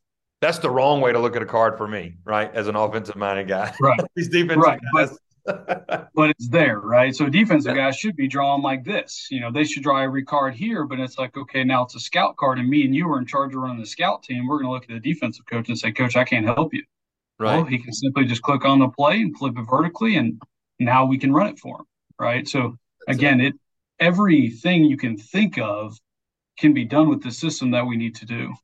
that's 0.45 0.59
the 0.59 0.71
wrong 0.71 1.01
way 1.01 1.11
to 1.11 1.19
look 1.19 1.37
at 1.37 1.43
a 1.43 1.47
card 1.47 1.79
for 1.79 1.89
me, 1.89 2.17
right? 2.25 2.55
As 2.55 2.69
an 2.69 2.77
offensive 2.77 3.17
minded 3.17 3.49
guy, 3.49 3.75
Right. 3.81 4.01
These 4.15 4.29
defensive 4.29 4.59
Right, 4.59 4.81
guys, 4.95 5.19
but 5.47 6.31
it's 6.31 6.49
there, 6.49 6.81
right? 6.81 7.15
So 7.15 7.29
defensive 7.29 7.75
guys 7.75 7.97
should 7.97 8.15
be 8.15 8.29
drawn 8.29 8.61
like 8.63 8.85
this. 8.85 9.29
You 9.31 9.41
know, 9.41 9.51
they 9.51 9.65
should 9.65 9.83
draw 9.83 10.03
every 10.03 10.23
card 10.23 10.55
here, 10.55 10.85
but 10.85 11.01
it's 11.01 11.19
like, 11.19 11.37
okay, 11.37 11.65
now 11.65 11.85
it's 11.85 11.95
a 11.95 12.01
scout 12.01 12.37
card, 12.37 12.59
and 12.59 12.69
me 12.69 12.85
and 12.85 12.95
you 12.95 13.11
are 13.11 13.19
in 13.19 13.27
charge 13.27 13.55
of 13.55 13.61
running 13.61 13.81
the 13.81 13.87
scout 13.87 14.23
team. 14.23 14.47
We're 14.47 14.59
going 14.59 14.67
to 14.67 14.73
look 14.73 14.83
at 14.85 14.91
the 14.91 15.01
defensive 15.01 15.47
coach 15.47 15.69
and 15.69 15.79
say, 15.79 15.93
Coach, 15.93 16.17
I 16.17 16.25
can't 16.25 16.45
help 16.47 16.75
you. 16.75 16.83
right? 17.39 17.57
Well, 17.57 17.65
he 17.65 17.79
can 17.79 17.93
simply 17.93 18.27
just 18.27 18.43
click 18.43 18.65
on 18.65 18.79
the 18.79 18.89
play 18.89 19.23
and 19.23 19.37
flip 19.37 19.57
it 19.57 19.63
vertically, 19.69 20.17
and 20.17 20.41
now 20.79 21.07
we 21.07 21.19
can 21.19 21.33
run 21.33 21.47
it 21.47 21.59
for 21.59 21.79
him, 21.79 21.87
right? 22.19 22.47
So 22.47 22.77
That's 23.07 23.19
again, 23.19 23.41
it 23.41 23.55
everything 23.99 24.85
you 24.85 24.97
can 24.97 25.17
think 25.17 25.59
of 25.59 25.99
can 26.59 26.75
be 26.75 26.85
done 26.85 27.09
with 27.09 27.23
the 27.23 27.31
system 27.31 27.71
that 27.73 27.87
we 27.87 27.97
need 27.97 28.15
to 28.17 28.27
do. 28.27 28.55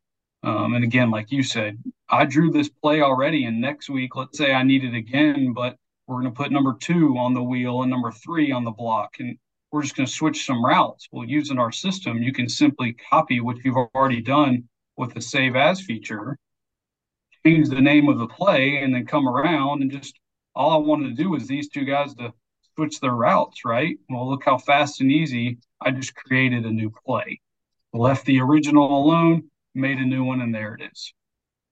Um, 0.42 0.74
and 0.74 0.84
again, 0.84 1.10
like 1.10 1.30
you 1.30 1.42
said, 1.42 1.82
I 2.08 2.24
drew 2.24 2.50
this 2.50 2.68
play 2.68 3.02
already, 3.02 3.44
and 3.44 3.60
next 3.60 3.90
week, 3.90 4.16
let's 4.16 4.38
say 4.38 4.52
I 4.52 4.62
need 4.62 4.84
it 4.84 4.94
again, 4.94 5.52
but 5.52 5.76
we're 6.06 6.20
going 6.20 6.32
to 6.32 6.36
put 6.36 6.50
number 6.50 6.74
two 6.80 7.16
on 7.18 7.34
the 7.34 7.42
wheel 7.42 7.82
and 7.82 7.90
number 7.90 8.10
three 8.10 8.50
on 8.50 8.64
the 8.64 8.70
block, 8.70 9.16
and 9.20 9.36
we're 9.70 9.82
just 9.82 9.96
going 9.96 10.06
to 10.06 10.12
switch 10.12 10.46
some 10.46 10.64
routes. 10.64 11.08
Well, 11.12 11.28
using 11.28 11.58
our 11.58 11.70
system, 11.70 12.22
you 12.22 12.32
can 12.32 12.48
simply 12.48 12.94
copy 12.94 13.40
what 13.40 13.58
you've 13.64 13.76
already 13.94 14.20
done 14.20 14.68
with 14.96 15.14
the 15.14 15.20
save 15.20 15.56
as 15.56 15.80
feature, 15.80 16.38
change 17.44 17.68
the 17.68 17.80
name 17.80 18.08
of 18.08 18.18
the 18.18 18.26
play, 18.26 18.78
and 18.78 18.94
then 18.94 19.06
come 19.06 19.28
around 19.28 19.82
and 19.82 19.90
just 19.90 20.18
all 20.54 20.70
I 20.70 20.76
wanted 20.76 21.16
to 21.16 21.22
do 21.22 21.30
was 21.30 21.46
these 21.46 21.68
two 21.68 21.84
guys 21.84 22.14
to 22.14 22.32
switch 22.74 23.00
their 23.00 23.12
routes, 23.12 23.64
right? 23.64 23.98
Well, 24.08 24.28
look 24.28 24.44
how 24.44 24.58
fast 24.58 25.00
and 25.00 25.12
easy 25.12 25.58
I 25.80 25.90
just 25.90 26.14
created 26.14 26.64
a 26.64 26.70
new 26.70 26.90
play. 27.06 27.40
Left 27.92 28.24
the 28.24 28.40
original 28.40 29.04
alone, 29.04 29.49
made 29.74 29.98
a 29.98 30.04
new 30.04 30.24
one, 30.24 30.40
and 30.40 30.54
there 30.54 30.74
it 30.74 30.90
is. 30.90 31.12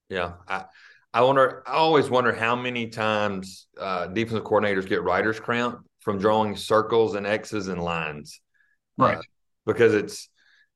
Yeah, 0.09 0.35
I 0.47 0.65
I 1.13 1.23
wonder. 1.23 1.63
I 1.67 1.73
always 1.73 2.11
wonder 2.11 2.33
how 2.33 2.57
many 2.57 2.89
times 2.89 3.67
uh, 3.79 4.07
defensive 4.09 4.45
coordinators 4.45 4.89
get 4.89 5.03
writer's 5.03 5.41
cramp 5.41 5.87
from 6.01 6.19
drawing 6.19 6.57
circles 6.57 7.15
and 7.15 7.27
X's 7.27 7.69
and 7.69 7.83
lines, 7.83 8.41
Right. 8.97 9.19
Uh, 9.19 9.23
because 9.67 9.95
it's 9.95 10.29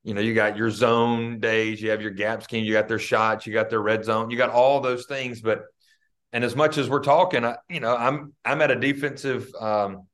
you 0.04 0.14
know 0.14 0.20
you 0.20 0.34
got 0.34 0.56
your 0.56 0.70
zone 0.70 1.40
days, 1.40 1.80
you 1.80 1.90
have 1.90 2.02
your 2.02 2.10
gap 2.10 2.42
scheme, 2.42 2.64
you 2.64 2.72
got 2.72 2.88
their 2.88 2.98
shots, 2.98 3.46
you 3.46 3.52
got 3.52 3.70
their 3.70 3.80
red 3.80 4.04
zone, 4.04 4.30
you 4.30 4.36
got 4.36 4.50
all 4.50 4.80
those 4.80 5.06
things, 5.06 5.40
but 5.40 5.64
and 6.32 6.44
as 6.44 6.56
much 6.56 6.78
as 6.78 6.88
we're 6.88 7.02
talking, 7.02 7.44
I, 7.44 7.56
you 7.68 7.80
know, 7.80 7.96
I'm 7.96 8.32
I'm 8.44 8.62
at 8.62 8.70
a 8.70 8.76
defensive 8.76 9.52
um, 9.60 10.06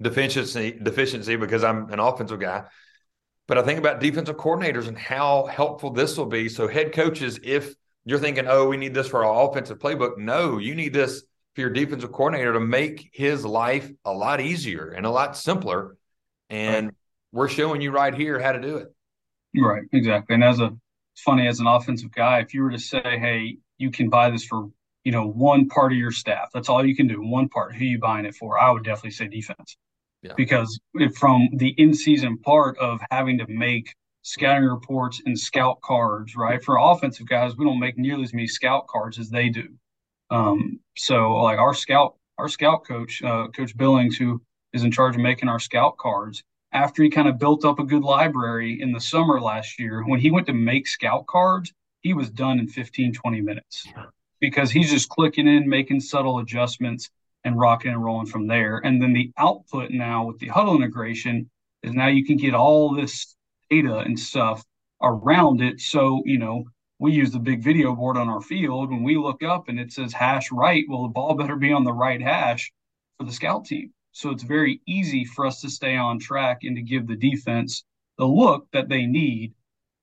deficiency 0.00 0.72
deficiency 0.82 1.36
because 1.36 1.62
I'm 1.64 1.90
an 1.92 2.00
offensive 2.00 2.40
guy. 2.40 2.64
But 3.46 3.58
I 3.58 3.62
think 3.62 3.78
about 3.78 4.00
defensive 4.00 4.36
coordinators 4.36 4.88
and 4.88 4.96
how 4.96 5.46
helpful 5.46 5.90
this 5.90 6.16
will 6.16 6.26
be. 6.26 6.48
So 6.48 6.66
head 6.66 6.92
coaches, 6.92 7.38
if 7.42 7.74
you're 8.04 8.18
thinking, 8.18 8.46
oh, 8.48 8.68
we 8.68 8.76
need 8.76 8.94
this 8.94 9.08
for 9.08 9.24
our 9.24 9.48
offensive 9.48 9.78
playbook, 9.78 10.18
no, 10.18 10.58
you 10.58 10.74
need 10.74 10.92
this 10.92 11.24
for 11.54 11.60
your 11.60 11.70
defensive 11.70 12.12
coordinator 12.12 12.54
to 12.54 12.60
make 12.60 13.10
his 13.12 13.44
life 13.44 13.90
a 14.04 14.12
lot 14.12 14.40
easier 14.40 14.90
and 14.90 15.06
a 15.06 15.10
lot 15.10 15.36
simpler. 15.36 15.96
And 16.50 16.92
we're 17.32 17.48
showing 17.48 17.80
you 17.80 17.90
right 17.90 18.14
here 18.14 18.38
how 18.40 18.52
to 18.52 18.60
do 18.60 18.76
it. 18.78 18.94
Right, 19.56 19.84
exactly. 19.92 20.34
And 20.34 20.44
as 20.44 20.60
a 20.60 20.74
it's 21.14 21.22
funny 21.22 21.46
as 21.46 21.60
an 21.60 21.68
offensive 21.68 22.10
guy, 22.10 22.40
if 22.40 22.52
you 22.54 22.62
were 22.62 22.72
to 22.72 22.78
say, 22.78 23.00
"Hey, 23.00 23.58
you 23.78 23.92
can 23.92 24.08
buy 24.08 24.30
this 24.30 24.44
for 24.44 24.68
you 25.04 25.12
know 25.12 25.28
one 25.28 25.68
part 25.68 25.92
of 25.92 25.98
your 25.98 26.10
staff," 26.10 26.48
that's 26.52 26.68
all 26.68 26.84
you 26.84 26.96
can 26.96 27.06
do. 27.06 27.22
One 27.22 27.48
part. 27.48 27.76
Who 27.76 27.84
you 27.84 28.00
buying 28.00 28.26
it 28.26 28.34
for? 28.34 28.58
I 28.58 28.72
would 28.72 28.82
definitely 28.82 29.12
say 29.12 29.28
defense, 29.28 29.76
Yeah. 30.24 30.32
because 30.36 30.80
from 31.16 31.50
the 31.56 31.74
in-season 31.76 32.38
part 32.38 32.78
of 32.78 32.98
having 33.10 33.36
to 33.38 33.46
make 33.46 33.94
scouting 34.22 34.64
reports 34.64 35.20
and 35.26 35.38
scout 35.38 35.82
cards, 35.82 36.34
right? 36.34 36.64
For 36.64 36.78
offensive 36.78 37.28
guys, 37.28 37.56
we 37.56 37.66
don't 37.66 37.78
make 37.78 37.98
nearly 37.98 38.24
as 38.24 38.32
many 38.32 38.46
scout 38.46 38.86
cards 38.86 39.18
as 39.18 39.28
they 39.28 39.50
do. 39.50 39.68
Um, 40.30 40.80
so 40.96 41.34
like 41.34 41.58
our 41.58 41.74
scout, 41.74 42.16
our 42.38 42.48
scout 42.48 42.86
coach, 42.86 43.22
uh, 43.22 43.48
Coach 43.48 43.76
Billings, 43.76 44.16
who 44.16 44.40
is 44.72 44.82
in 44.82 44.90
charge 44.90 45.14
of 45.14 45.20
making 45.20 45.50
our 45.50 45.60
scout 45.60 45.98
cards, 45.98 46.42
after 46.72 47.02
he 47.02 47.10
kind 47.10 47.28
of 47.28 47.38
built 47.38 47.66
up 47.66 47.78
a 47.78 47.84
good 47.84 48.02
library 48.02 48.80
in 48.80 48.92
the 48.92 49.00
summer 49.00 49.40
last 49.40 49.78
year, 49.78 50.04
when 50.06 50.20
he 50.20 50.30
went 50.30 50.46
to 50.46 50.54
make 50.54 50.88
scout 50.88 51.26
cards, 51.26 51.70
he 52.00 52.14
was 52.14 52.30
done 52.30 52.58
in 52.58 52.66
15, 52.66 53.12
20 53.12 53.40
minutes 53.42 53.86
because 54.40 54.70
he's 54.70 54.90
just 54.90 55.10
clicking 55.10 55.46
in, 55.46 55.68
making 55.68 56.00
subtle 56.00 56.38
adjustments 56.38 57.10
and 57.44 57.58
rocking 57.58 57.92
and 57.92 58.02
rolling 58.02 58.26
from 58.26 58.46
there. 58.46 58.78
And 58.84 59.02
then 59.02 59.12
the 59.12 59.30
output 59.38 59.90
now 59.90 60.26
with 60.26 60.38
the 60.38 60.48
Hudl 60.48 60.76
integration 60.76 61.50
is 61.82 61.92
now 61.92 62.08
you 62.08 62.24
can 62.24 62.36
get 62.36 62.54
all 62.54 62.94
this 62.94 63.36
data 63.70 63.98
and 63.98 64.18
stuff 64.18 64.64
around 65.02 65.60
it. 65.60 65.80
So, 65.80 66.22
you 66.24 66.38
know, 66.38 66.64
we 66.98 67.12
use 67.12 67.32
the 67.32 67.38
big 67.38 67.62
video 67.62 67.94
board 67.94 68.16
on 68.16 68.28
our 68.28 68.40
field. 68.40 68.90
When 68.90 69.02
we 69.02 69.16
look 69.16 69.42
up 69.42 69.68
and 69.68 69.78
it 69.78 69.92
says 69.92 70.12
hash 70.12 70.50
right, 70.50 70.84
well, 70.88 71.02
the 71.02 71.08
ball 71.08 71.34
better 71.34 71.56
be 71.56 71.72
on 71.72 71.84
the 71.84 71.92
right 71.92 72.20
hash 72.20 72.72
for 73.18 73.24
the 73.24 73.32
scout 73.32 73.66
team. 73.66 73.92
So 74.12 74.30
it's 74.30 74.44
very 74.44 74.80
easy 74.86 75.24
for 75.24 75.44
us 75.44 75.60
to 75.62 75.70
stay 75.70 75.96
on 75.96 76.20
track 76.20 76.60
and 76.62 76.76
to 76.76 76.82
give 76.82 77.06
the 77.06 77.16
defense 77.16 77.84
the 78.16 78.24
look 78.24 78.68
that 78.72 78.88
they 78.88 79.06
need, 79.06 79.54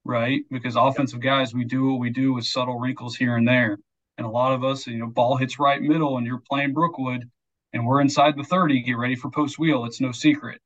right? 0.04 0.42
Because 0.52 0.76
offensive 0.76 1.22
guys, 1.22 1.54
we 1.54 1.64
do 1.64 1.92
what 1.92 2.00
we 2.00 2.10
do 2.10 2.34
with 2.34 2.46
subtle 2.46 2.78
wrinkles 2.78 3.16
here 3.16 3.38
and 3.38 3.48
there. 3.48 3.80
And 4.22 4.28
a 4.28 4.32
lot 4.32 4.54
of 4.54 4.64
us, 4.64 4.86
you 4.86 5.00
know, 5.00 5.08
ball 5.08 5.36
hits 5.36 5.58
right 5.58 5.82
middle 5.82 6.18
and 6.18 6.28
you're 6.28 6.44
playing 6.48 6.74
Brookwood 6.74 7.28
and 7.74 7.88
we're 7.88 8.02
inside 8.02 8.38
the 8.38 8.44
30, 8.44 8.84
get 8.84 8.94
ready 8.94 9.16
for 9.16 9.32
post 9.32 9.58
wheel. 9.58 9.84
It's 9.86 10.00
no 10.00 10.12
secret. 10.12 10.62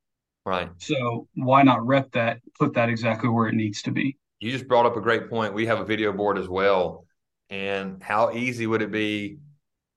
Right. 0.46 0.70
So 0.78 1.30
why 1.36 1.64
not 1.64 1.88
rep 1.88 2.12
that, 2.12 2.42
put 2.60 2.74
that 2.74 2.90
exactly 2.90 3.30
where 3.30 3.48
it 3.48 3.56
needs 3.56 3.82
to 3.84 3.92
be? 3.92 4.18
You 4.42 4.52
just 4.52 4.68
brought 4.68 4.86
up 4.86 4.98
a 4.98 5.02
great 5.02 5.30
point. 5.30 5.54
We 5.54 5.68
have 5.68 5.80
a 5.80 5.86
video 5.86 6.12
board 6.12 6.38
as 6.38 6.50
well. 6.50 7.06
And 7.50 8.04
how 8.04 8.34
easy 8.34 8.68
would 8.68 8.82
it 8.82 8.92
be 8.92 9.38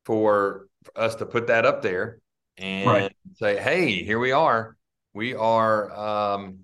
for, 0.05 0.69
for 0.85 0.97
us 1.01 1.17
to 1.17 1.27
put 1.27 1.49
that 1.49 1.67
up 1.67 1.83
there 1.83 2.21
and 2.59 2.87
Right. 2.87 3.13
say, 3.39 3.59
hey, 3.59 4.05
here 4.05 4.21
we 4.21 4.31
are. 4.31 4.77
We 5.15 5.35
are, 5.35 5.91
um, 5.91 6.61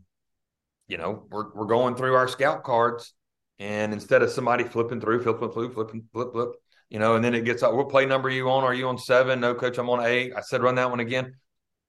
you 0.87 0.96
know, 0.96 1.26
we're, 1.28 1.52
we're 1.54 1.66
going 1.66 1.96
through 1.96 2.14
our 2.14 2.28
scout 2.28 2.62
cards. 2.62 3.14
And 3.59 3.92
instead 3.92 4.22
of 4.22 4.30
somebody 4.30 4.62
flipping 4.62 5.00
through, 5.00 5.24
flipping 5.24 5.50
through, 5.50 5.72
flipping, 5.72 6.04
flip, 6.12 6.33
flip, 6.33 6.50
you 6.94 7.00
know, 7.00 7.16
and 7.16 7.24
then 7.24 7.35
it 7.35 7.44
gets, 7.44 7.64
out. 7.64 7.74
what 7.74 7.88
play 7.88 8.07
number 8.07 8.28
are 8.28 8.30
you 8.30 8.48
on? 8.48 8.62
Are 8.62 8.72
you 8.72 8.87
on 8.87 8.98
seven? 8.98 9.40
No, 9.40 9.52
coach, 9.52 9.78
I'm 9.78 9.90
on 9.90 10.07
eight. 10.07 10.33
I 10.33 10.42
said, 10.42 10.62
run 10.62 10.76
that 10.76 10.88
one 10.88 11.00
again. 11.00 11.35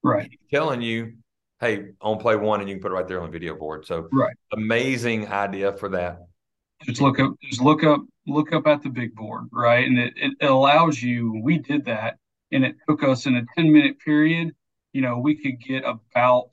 Right. 0.01 0.27
Telling 0.51 0.81
you, 0.81 1.17
hey, 1.59 1.89
on 2.01 2.17
play 2.17 2.35
one, 2.35 2.59
and 2.59 2.67
you 2.67 2.73
can 2.73 2.81
put 2.81 2.91
it 2.91 2.95
right 2.95 3.07
there 3.07 3.21
on 3.21 3.27
the 3.27 3.31
video 3.31 3.55
board. 3.55 3.85
So 3.85 4.09
right. 4.11 4.35
amazing 4.51 5.27
idea 5.27 5.73
for 5.73 5.89
that. 5.89 6.25
Just 6.85 7.01
look 7.01 7.19
up, 7.19 7.35
just 7.39 7.61
look 7.61 7.83
up, 7.83 8.01
look 8.25 8.51
up 8.51 8.65
at 8.65 8.81
the 8.81 8.89
big 8.89 9.13
board, 9.13 9.43
right? 9.51 9.85
And 9.85 9.99
it, 9.99 10.13
it 10.17 10.49
allows 10.49 10.99
you, 11.03 11.39
we 11.43 11.59
did 11.59 11.85
that 11.85 12.17
and 12.51 12.65
it 12.65 12.75
took 12.89 13.03
us 13.03 13.27
in 13.27 13.35
a 13.35 13.45
10 13.55 13.71
minute 13.71 13.99
period, 13.99 14.55
you 14.91 15.01
know, 15.01 15.19
we 15.19 15.35
could 15.35 15.61
get 15.61 15.83
about 15.85 16.49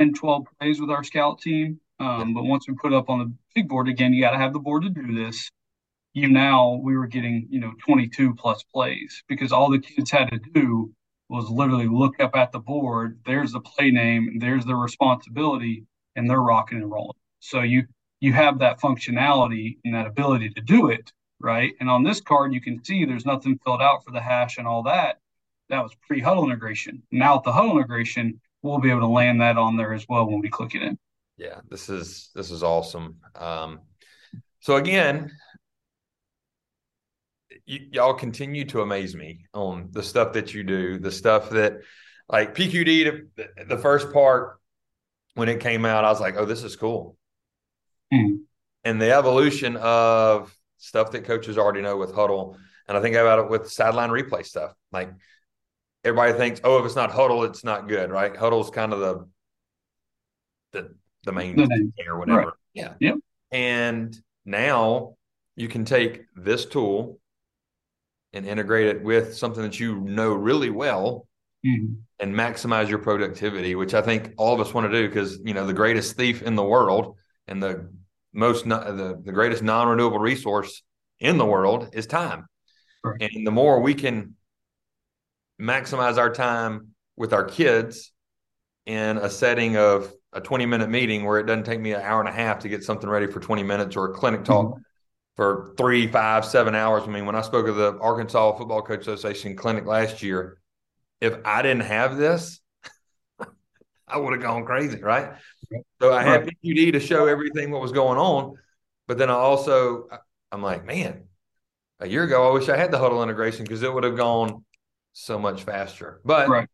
10, 0.00 0.14
12 0.14 0.46
plays 0.58 0.80
with 0.80 0.88
our 0.88 1.04
scout 1.04 1.42
team. 1.42 1.78
Um, 2.00 2.32
but 2.32 2.44
once 2.44 2.66
we 2.66 2.72
put 2.76 2.94
up 2.94 3.10
on 3.10 3.18
the 3.18 3.34
big 3.54 3.68
board 3.68 3.88
again, 3.88 4.14
you 4.14 4.22
got 4.22 4.30
to 4.30 4.38
have 4.38 4.54
the 4.54 4.58
board 4.58 4.84
to 4.84 4.88
do 4.88 5.14
this 5.14 5.50
you 6.14 6.28
now 6.28 6.80
we 6.82 6.96
were 6.96 7.06
getting 7.06 7.46
you 7.50 7.60
know 7.60 7.72
22 7.84 8.34
plus 8.36 8.62
plays 8.62 9.22
because 9.28 9.52
all 9.52 9.70
the 9.70 9.78
kids 9.78 10.10
had 10.10 10.30
to 10.30 10.40
do 10.54 10.90
was 11.28 11.50
literally 11.50 11.88
look 11.88 12.18
up 12.20 12.34
at 12.36 12.52
the 12.52 12.58
board 12.58 13.18
there's 13.26 13.52
the 13.52 13.60
play 13.60 13.90
name 13.90 14.38
there's 14.38 14.64
the 14.64 14.74
responsibility 14.74 15.84
and 16.16 16.30
they're 16.30 16.40
rocking 16.40 16.78
and 16.78 16.90
rolling. 16.90 17.18
So 17.40 17.60
you 17.60 17.84
you 18.20 18.32
have 18.32 18.60
that 18.60 18.80
functionality 18.80 19.76
and 19.84 19.94
that 19.94 20.06
ability 20.06 20.50
to 20.50 20.60
do 20.62 20.88
it 20.88 21.12
right? 21.40 21.72
And 21.80 21.90
on 21.90 22.04
this 22.04 22.20
card 22.20 22.54
you 22.54 22.60
can 22.60 22.82
see 22.84 23.04
there's 23.04 23.26
nothing 23.26 23.58
filled 23.64 23.82
out 23.82 24.04
for 24.04 24.12
the 24.12 24.20
hash 24.20 24.56
and 24.56 24.66
all 24.66 24.84
that. 24.84 25.18
That 25.68 25.82
was 25.82 25.92
pre-Hudl 26.06 26.44
integration. 26.44 27.02
Now 27.10 27.36
with 27.36 27.44
the 27.44 27.52
Hudl 27.52 27.72
integration 27.72 28.40
we'll 28.62 28.78
be 28.78 28.90
able 28.90 29.00
to 29.00 29.08
land 29.08 29.40
that 29.40 29.58
on 29.58 29.76
there 29.76 29.92
as 29.92 30.06
well 30.08 30.26
when 30.26 30.40
we 30.40 30.48
click 30.48 30.74
it 30.74 30.82
in. 30.82 30.96
Yeah 31.36 31.60
this 31.68 31.88
is 31.88 32.30
this 32.34 32.50
is 32.50 32.62
awesome. 32.62 33.16
Um, 33.34 33.80
so 34.60 34.76
again 34.76 35.32
y- 37.68 37.88
y'all 37.92 38.14
continue 38.14 38.64
to 38.66 38.80
amaze 38.80 39.14
me 39.14 39.46
on 39.52 39.88
the 39.90 40.02
stuff 40.02 40.32
that 40.34 40.54
you 40.54 40.62
do, 40.62 40.98
the 40.98 41.12
stuff 41.12 41.50
that 41.50 41.80
like 42.28 42.54
PQD, 42.54 43.28
the, 43.36 43.48
the 43.66 43.78
first 43.78 44.12
part 44.12 44.58
when 45.34 45.48
it 45.48 45.60
came 45.60 45.84
out, 45.84 46.04
I 46.04 46.10
was 46.10 46.20
like, 46.20 46.36
oh, 46.36 46.44
this 46.44 46.62
is 46.62 46.76
cool. 46.76 47.16
Mm. 48.12 48.40
And 48.84 49.00
the 49.00 49.12
evolution 49.12 49.76
of 49.76 50.54
stuff 50.78 51.10
that 51.12 51.24
coaches 51.24 51.58
already 51.58 51.80
know 51.80 51.96
with 51.96 52.12
Hudl. 52.12 52.56
And 52.86 52.96
I 52.96 53.00
think 53.00 53.16
about 53.16 53.38
it 53.40 53.50
with 53.50 53.70
sideline 53.70 54.10
replay 54.10 54.44
stuff. 54.44 54.74
Like 54.92 55.10
everybody 56.04 56.34
thinks, 56.34 56.60
oh, 56.64 56.78
if 56.78 56.84
it's 56.84 56.96
not 56.96 57.10
Hudl, 57.10 57.48
it's 57.48 57.64
not 57.64 57.88
good, 57.88 58.10
right? 58.10 58.34
Hudl's 58.34 58.70
kind 58.70 58.92
of 58.92 59.00
the 59.00 59.28
the 60.72 60.94
the 61.24 61.32
main 61.32 61.56
the 61.56 61.92
or 62.06 62.18
whatever. 62.18 62.38
Right. 62.40 62.52
Yeah. 62.74 62.94
Yep. 63.00 63.16
And 63.50 64.16
now 64.44 65.16
you 65.56 65.68
can 65.68 65.84
take 65.84 66.24
this 66.36 66.66
tool 66.66 67.18
and 68.34 68.44
integrate 68.46 68.88
it 68.88 69.02
with 69.02 69.36
something 69.36 69.62
that 69.62 69.78
you 69.80 70.00
know 70.00 70.34
really 70.34 70.68
well 70.68 71.26
mm-hmm. 71.64 71.94
and 72.18 72.34
maximize 72.34 72.88
your 72.88 72.98
productivity, 72.98 73.74
which 73.76 73.94
I 73.94 74.02
think 74.02 74.32
all 74.36 74.52
of 74.52 74.60
us 74.60 74.74
want 74.74 74.90
to 74.90 75.02
do 75.02 75.08
because 75.08 75.38
you 75.44 75.54
know 75.54 75.66
the 75.66 75.72
greatest 75.72 76.16
thief 76.16 76.42
in 76.42 76.56
the 76.56 76.64
world 76.64 77.16
and 77.46 77.62
the 77.62 77.88
most 78.32 78.68
the, 78.68 79.20
the 79.24 79.32
greatest 79.32 79.62
non-renewable 79.62 80.18
resource 80.18 80.82
in 81.20 81.38
the 81.38 81.46
world 81.46 81.90
is 81.92 82.06
time. 82.06 82.46
Right. 83.04 83.30
And 83.34 83.46
the 83.46 83.52
more 83.52 83.80
we 83.80 83.94
can 83.94 84.34
maximize 85.60 86.18
our 86.18 86.32
time 86.32 86.88
with 87.16 87.32
our 87.32 87.44
kids 87.44 88.12
in 88.86 89.18
a 89.18 89.30
setting 89.30 89.76
of 89.76 90.12
a 90.32 90.40
20 90.40 90.66
minute 90.66 90.90
meeting 90.90 91.24
where 91.24 91.38
it 91.38 91.46
doesn't 91.46 91.64
take 91.64 91.80
me 91.80 91.92
an 91.92 92.00
hour 92.00 92.18
and 92.18 92.28
a 92.28 92.32
half 92.32 92.58
to 92.60 92.68
get 92.68 92.82
something 92.82 93.08
ready 93.08 93.28
for 93.28 93.38
20 93.38 93.62
minutes 93.62 93.94
or 93.94 94.10
a 94.10 94.14
clinic 94.14 94.44
talk 94.44 94.66
mm-hmm 94.66 94.80
for 95.36 95.74
three, 95.76 96.06
five, 96.06 96.44
seven 96.44 96.74
hours. 96.74 97.04
I 97.04 97.06
mean, 97.06 97.26
when 97.26 97.34
I 97.34 97.42
spoke 97.42 97.66
of 97.68 97.76
the 97.76 97.98
Arkansas 97.98 98.56
Football 98.56 98.82
Coach 98.82 99.02
Association 99.02 99.56
clinic 99.56 99.84
last 99.84 100.22
year, 100.22 100.58
if 101.20 101.34
I 101.44 101.62
didn't 101.62 101.82
have 101.82 102.16
this, 102.16 102.60
I 104.08 104.18
would 104.18 104.32
have 104.32 104.42
gone 104.42 104.64
crazy, 104.64 105.02
right? 105.02 105.32
So 106.00 106.12
I 106.12 106.22
had 106.22 106.46
PQD 106.46 106.92
to 106.92 107.00
show 107.00 107.26
everything 107.26 107.70
what 107.70 107.80
was 107.80 107.92
going 107.92 108.18
on, 108.18 108.56
but 109.08 109.18
then 109.18 109.30
I 109.30 109.34
also 109.34 110.08
I'm 110.52 110.62
like, 110.62 110.84
man, 110.84 111.24
a 111.98 112.08
year 112.08 112.24
ago 112.24 112.48
I 112.48 112.52
wish 112.52 112.68
I 112.68 112.76
had 112.76 112.90
the 112.90 112.98
Hudl 112.98 113.22
integration 113.22 113.64
because 113.64 113.82
it 113.82 113.92
would 113.92 114.04
have 114.04 114.16
gone 114.16 114.64
so 115.14 115.38
much 115.38 115.64
faster. 115.64 116.20
But 116.24 116.48
right. 116.48 116.68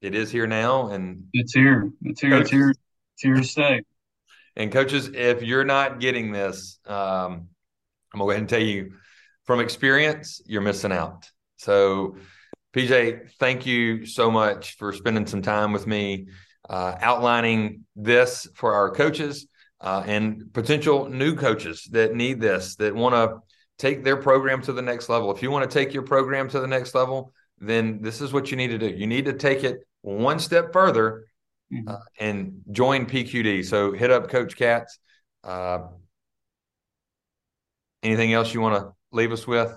it 0.00 0.14
is 0.14 0.30
here 0.30 0.46
now, 0.46 0.88
and 0.88 1.24
it's 1.32 1.52
here. 1.52 1.90
It's 2.02 2.20
here. 2.20 2.30
Coaches, 2.30 2.44
it's 2.44 2.50
here. 2.52 2.70
It's 2.70 3.22
here 3.22 3.34
to 3.34 3.44
stay. 3.44 3.82
And 4.56 4.72
coaches, 4.72 5.10
if 5.14 5.42
you're 5.42 5.64
not 5.64 6.00
getting 6.00 6.32
this, 6.32 6.78
um, 6.86 7.48
I'm 8.12 8.18
gonna 8.18 8.26
go 8.26 8.30
ahead 8.30 8.40
and 8.40 8.48
tell 8.48 8.60
you 8.60 8.92
from 9.44 9.60
experience, 9.60 10.42
you're 10.46 10.62
missing 10.62 10.92
out. 10.92 11.30
So, 11.56 12.16
PJ, 12.74 13.30
thank 13.38 13.66
you 13.66 14.06
so 14.06 14.30
much 14.30 14.76
for 14.76 14.92
spending 14.92 15.26
some 15.26 15.42
time 15.42 15.72
with 15.72 15.86
me, 15.86 16.28
uh, 16.68 16.96
outlining 17.00 17.84
this 17.96 18.46
for 18.54 18.74
our 18.74 18.90
coaches 18.90 19.46
uh, 19.80 20.02
and 20.06 20.52
potential 20.52 21.08
new 21.08 21.34
coaches 21.34 21.88
that 21.92 22.14
need 22.14 22.40
this, 22.40 22.76
that 22.76 22.94
want 22.94 23.14
to 23.14 23.38
take 23.78 24.04
their 24.04 24.16
program 24.16 24.60
to 24.62 24.72
the 24.72 24.82
next 24.82 25.08
level. 25.08 25.34
If 25.34 25.42
you 25.42 25.50
want 25.50 25.68
to 25.68 25.72
take 25.72 25.94
your 25.94 26.02
program 26.02 26.48
to 26.50 26.60
the 26.60 26.66
next 26.66 26.94
level, 26.94 27.32
then 27.58 28.02
this 28.02 28.20
is 28.20 28.32
what 28.32 28.50
you 28.50 28.56
need 28.56 28.68
to 28.68 28.78
do. 28.78 28.88
You 28.88 29.06
need 29.06 29.24
to 29.26 29.32
take 29.32 29.64
it 29.64 29.78
one 30.02 30.38
step 30.38 30.72
further 30.72 31.26
mm-hmm. 31.72 31.88
uh, 31.88 31.98
and 32.18 32.62
join 32.70 33.06
PQD. 33.06 33.64
So 33.64 33.92
hit 33.92 34.10
up 34.10 34.28
Coach 34.28 34.56
Katz. 34.56 34.98
Anything 38.02 38.32
else 38.32 38.54
you 38.54 38.60
want 38.60 38.76
to 38.76 38.92
leave 39.12 39.32
us 39.32 39.46
with? 39.46 39.72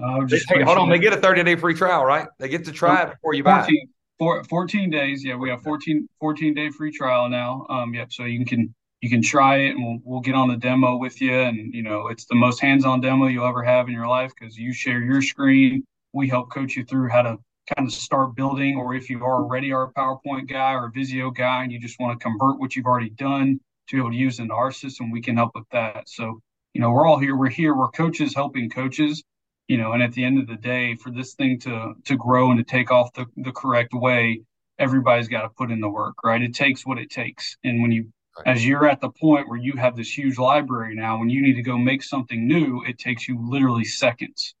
Uh, 0.00 0.26
hey, 0.28 0.62
hold 0.62 0.78
on. 0.78 0.88
They 0.88 0.98
get 0.98 1.12
a 1.12 1.16
30 1.16 1.44
day 1.44 1.56
free 1.56 1.74
trial, 1.74 2.04
right? 2.04 2.28
They 2.38 2.48
get 2.48 2.64
to 2.66 2.72
try 2.72 3.02
it 3.02 3.10
before 3.10 3.34
you 3.34 3.42
buy 3.42 3.66
it. 3.68 4.46
14 4.48 4.90
days. 4.90 5.24
Yeah, 5.24 5.36
we 5.36 5.48
have 5.50 5.62
14, 5.62 6.08
14 6.20 6.54
day 6.54 6.70
free 6.70 6.92
trial 6.92 7.28
now. 7.28 7.66
Um, 7.68 7.94
yep. 7.94 8.12
So 8.12 8.24
you 8.24 8.44
can 8.44 8.74
you 9.00 9.10
can 9.10 9.22
try 9.22 9.58
it, 9.58 9.70
and 9.76 9.84
we'll 9.84 9.98
we'll 10.04 10.20
get 10.20 10.34
on 10.34 10.48
the 10.48 10.56
demo 10.56 10.96
with 10.96 11.20
you. 11.20 11.34
And 11.34 11.72
you 11.72 11.82
know, 11.82 12.08
it's 12.08 12.24
the 12.26 12.34
most 12.34 12.60
hands 12.60 12.84
on 12.84 13.00
demo 13.00 13.26
you'll 13.26 13.46
ever 13.46 13.62
have 13.62 13.88
in 13.88 13.94
your 13.94 14.08
life 14.08 14.32
because 14.38 14.56
you 14.56 14.72
share 14.72 15.00
your 15.00 15.22
screen. 15.22 15.84
We 16.12 16.28
help 16.28 16.50
coach 16.50 16.76
you 16.76 16.84
through 16.84 17.08
how 17.08 17.22
to 17.22 17.38
kind 17.76 17.86
of 17.86 17.92
start 17.92 18.34
building, 18.34 18.76
or 18.76 18.94
if 18.94 19.10
you 19.10 19.24
are 19.24 19.42
already 19.42 19.72
our 19.72 19.92
PowerPoint 19.92 20.48
guy 20.48 20.72
or 20.72 20.86
a 20.86 20.90
Visio 20.90 21.30
guy, 21.30 21.62
and 21.62 21.72
you 21.72 21.78
just 21.78 22.00
want 22.00 22.18
to 22.18 22.22
convert 22.22 22.58
what 22.58 22.74
you've 22.74 22.86
already 22.86 23.10
done 23.10 23.60
to 23.88 23.96
be 23.96 24.00
able 24.00 24.10
to 24.10 24.16
use 24.16 24.38
into 24.38 24.54
our 24.54 24.72
system, 24.72 25.10
we 25.10 25.20
can 25.20 25.36
help 25.36 25.52
with 25.54 25.68
that. 25.70 26.08
So 26.08 26.40
you 26.78 26.82
know, 26.82 26.92
we're 26.92 27.08
all 27.08 27.18
here. 27.18 27.34
We're 27.34 27.48
here. 27.48 27.74
We're 27.74 27.88
coaches 27.88 28.36
helping 28.36 28.70
coaches. 28.70 29.24
You 29.66 29.78
know, 29.78 29.92
and 29.92 30.02
at 30.02 30.12
the 30.12 30.24
end 30.24 30.38
of 30.38 30.46
the 30.46 30.54
day, 30.54 30.94
for 30.94 31.10
this 31.10 31.34
thing 31.34 31.58
to 31.60 31.94
to 32.04 32.16
grow 32.16 32.52
and 32.52 32.58
to 32.58 32.64
take 32.64 32.92
off 32.92 33.12
the, 33.14 33.26
the 33.36 33.50
correct 33.50 33.92
way, 33.92 34.42
everybody's 34.78 35.26
got 35.26 35.42
to 35.42 35.48
put 35.48 35.72
in 35.72 35.80
the 35.80 35.88
work, 35.88 36.14
right? 36.22 36.40
It 36.40 36.54
takes 36.54 36.86
what 36.86 36.98
it 36.98 37.10
takes. 37.10 37.56
And 37.64 37.82
when 37.82 37.90
you 37.90 38.12
right. 38.38 38.56
as 38.56 38.64
you're 38.64 38.88
at 38.88 39.00
the 39.00 39.10
point 39.10 39.48
where 39.48 39.58
you 39.58 39.72
have 39.72 39.96
this 39.96 40.16
huge 40.16 40.38
library 40.38 40.94
now, 40.94 41.18
when 41.18 41.30
you 41.30 41.42
need 41.42 41.54
to 41.54 41.62
go 41.62 41.76
make 41.76 42.04
something 42.04 42.46
new, 42.46 42.84
it 42.86 42.96
takes 42.96 43.26
you 43.26 43.44
literally 43.44 43.84
seconds. 43.84 44.54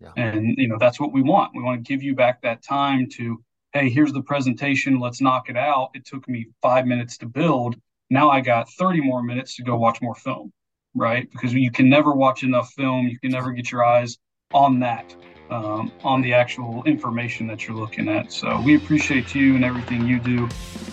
Yeah. 0.00 0.10
And 0.16 0.56
you 0.58 0.66
know, 0.66 0.76
that's 0.76 0.98
what 0.98 1.12
we 1.12 1.22
want. 1.22 1.52
We 1.54 1.62
want 1.62 1.84
to 1.84 1.88
give 1.88 2.02
you 2.02 2.16
back 2.16 2.42
that 2.42 2.64
time 2.64 3.08
to, 3.10 3.44
hey, 3.74 3.88
here's 3.90 4.12
the 4.12 4.22
presentation, 4.22 4.98
let's 4.98 5.20
knock 5.20 5.48
it 5.48 5.56
out. 5.56 5.90
It 5.94 6.04
took 6.04 6.28
me 6.28 6.48
five 6.62 6.84
minutes 6.84 7.16
to 7.18 7.26
build. 7.26 7.76
Now 8.10 8.28
I 8.28 8.40
got 8.40 8.68
30 8.70 9.02
more 9.02 9.22
minutes 9.22 9.54
to 9.54 9.62
go 9.62 9.76
watch 9.76 10.02
more 10.02 10.16
film 10.16 10.52
right? 10.94 11.30
Because 11.30 11.52
you 11.54 11.70
can 11.70 11.88
never 11.88 12.12
watch 12.12 12.42
enough 12.42 12.72
film, 12.72 13.06
you 13.06 13.18
can 13.18 13.30
never 13.30 13.52
get 13.52 13.70
your 13.70 13.84
eyes 13.84 14.18
on 14.52 14.80
that, 14.80 15.14
um, 15.50 15.92
on 16.02 16.20
the 16.22 16.34
actual 16.34 16.82
information 16.84 17.46
that 17.46 17.66
you're 17.66 17.76
looking 17.76 18.08
at. 18.08 18.32
So 18.32 18.60
we 18.60 18.76
appreciate 18.76 19.34
you 19.34 19.54
and 19.54 19.64
everything 19.64 20.06
you 20.06 20.18
do. 20.18 20.48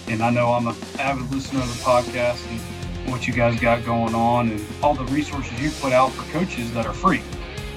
And 0.08 0.22
I 0.22 0.30
know 0.30 0.54
I'm 0.54 0.68
an 0.68 0.76
avid 1.00 1.30
listener 1.32 1.62
of 1.62 1.68
the 1.68 1.84
podcast 1.84 2.50
and 2.50 2.60
what 3.12 3.28
you 3.28 3.34
guys 3.34 3.60
got 3.60 3.86
going 3.86 4.14
on 4.16 4.50
and 4.50 4.66
all 4.84 4.94
the 4.94 5.06
resources 5.06 5.60
you 5.62 5.72
put 5.82 5.94
out 5.94 6.12
for 6.12 6.30
coaches 6.32 6.74
that 6.74 6.86
are 6.86 6.94
free, 6.94 7.22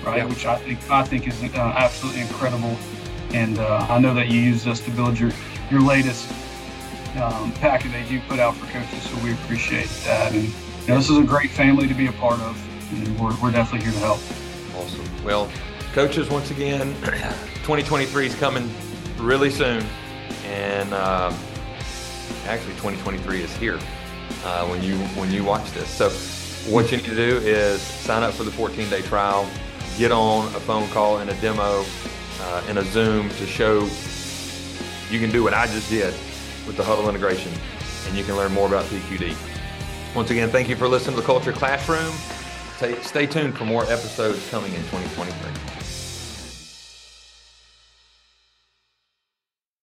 right? 0.05 0.19
Yeah. 0.19 0.25
Which 0.25 0.47
I 0.47 0.57
think 0.57 0.91
I 0.91 1.05
think 1.05 1.27
is 1.27 1.43
uh, 1.43 1.57
absolutely 1.77 2.23
incredible. 2.23 2.77
And 3.33 3.59
uh, 3.59 3.87
I 3.89 3.99
know 4.01 4.13
that 4.15 4.29
you 4.29 4.41
use 4.41 4.67
us 4.67 4.81
to 4.81 4.91
build 4.91 5.19
your 5.19 5.33
your 5.71 5.81
latest 5.81 6.31
um, 7.17 7.53
package 7.55 7.93
that 7.93 8.11
you 8.11 8.21
put 8.29 8.39
out 8.39 8.57
for 8.57 8.67
coaches. 8.73 9.03
So 9.03 9.17
we 9.25 9.33
appreciate 9.33 9.89
that. 10.05 10.33
And 10.33 10.53
this 10.87 11.11
is 11.11 11.19
a 11.19 11.23
great 11.23 11.51
family 11.51 11.87
to 11.87 11.95
be 11.95 12.07
a 12.07 12.12
part 12.12 12.40
of, 12.40 12.93
and 12.93 13.21
we're, 13.21 13.35
we're 13.40 13.51
definitely 13.51 13.85
here 13.87 13.93
to 13.93 13.99
help. 13.99 14.21
Awesome. 14.77 15.25
Well, 15.25 15.51
coaches, 15.93 16.31
once 16.31 16.51
again, 16.51 16.95
2023 17.62 18.27
is 18.27 18.35
coming 18.37 18.71
really 19.19 19.51
soon, 19.51 19.85
and 20.45 20.93
um, 20.95 21.35
actually 22.47 22.75
2023 22.75 23.43
is 23.43 23.57
here 23.57 23.79
uh, 24.45 24.66
when 24.66 24.83
you 24.83 24.97
when 25.16 25.31
you 25.31 25.45
watch 25.45 25.71
this. 25.73 25.88
So, 25.88 26.11
what 26.73 26.90
you 26.90 26.99
need 26.99 27.07
to 27.07 27.14
do 27.14 27.38
is 27.38 27.81
sign 27.81 28.23
up 28.23 28.35
for 28.35 28.45
the 28.45 28.53
14 28.53 28.88
day 28.88 29.03
trial, 29.03 29.49
get 29.97 30.12
on 30.12 30.47
a 30.55 30.61
phone 30.61 30.88
call 30.88 31.19
and 31.19 31.31
a 31.31 31.35
demo 31.40 31.85
uh, 32.43 32.62
a 32.69 32.85
Zoom 32.85 33.29
to 33.31 33.47
show 33.47 33.88
you 35.11 35.19
can 35.19 35.31
do 35.31 35.43
what 35.43 35.53
I 35.53 35.66
just 35.66 35.90
did 35.90 36.14
with 36.66 36.77
the 36.77 36.83
Hudl 36.83 37.09
integration, 37.09 37.53
and 38.07 38.16
you 38.16 38.25
can 38.25 38.37
learn 38.37 38.53
more 38.53 38.66
about 38.66 38.85
PQD. 38.87 39.37
Once 40.14 40.31
again, 40.31 40.51
thank 40.51 40.68
you 40.68 40.75
for 40.75 40.88
listening 40.88 41.14
to 41.14 41.20
the 41.20 41.27
Culture 41.27 41.53
Classroom. 41.53 42.12
Stay, 43.03 43.27
tuned 43.27 43.57
for 43.57 43.64
more 43.64 43.85
episodes 43.85 44.49
coming 44.51 44.73
in 44.73 44.81
2023. 44.85 45.70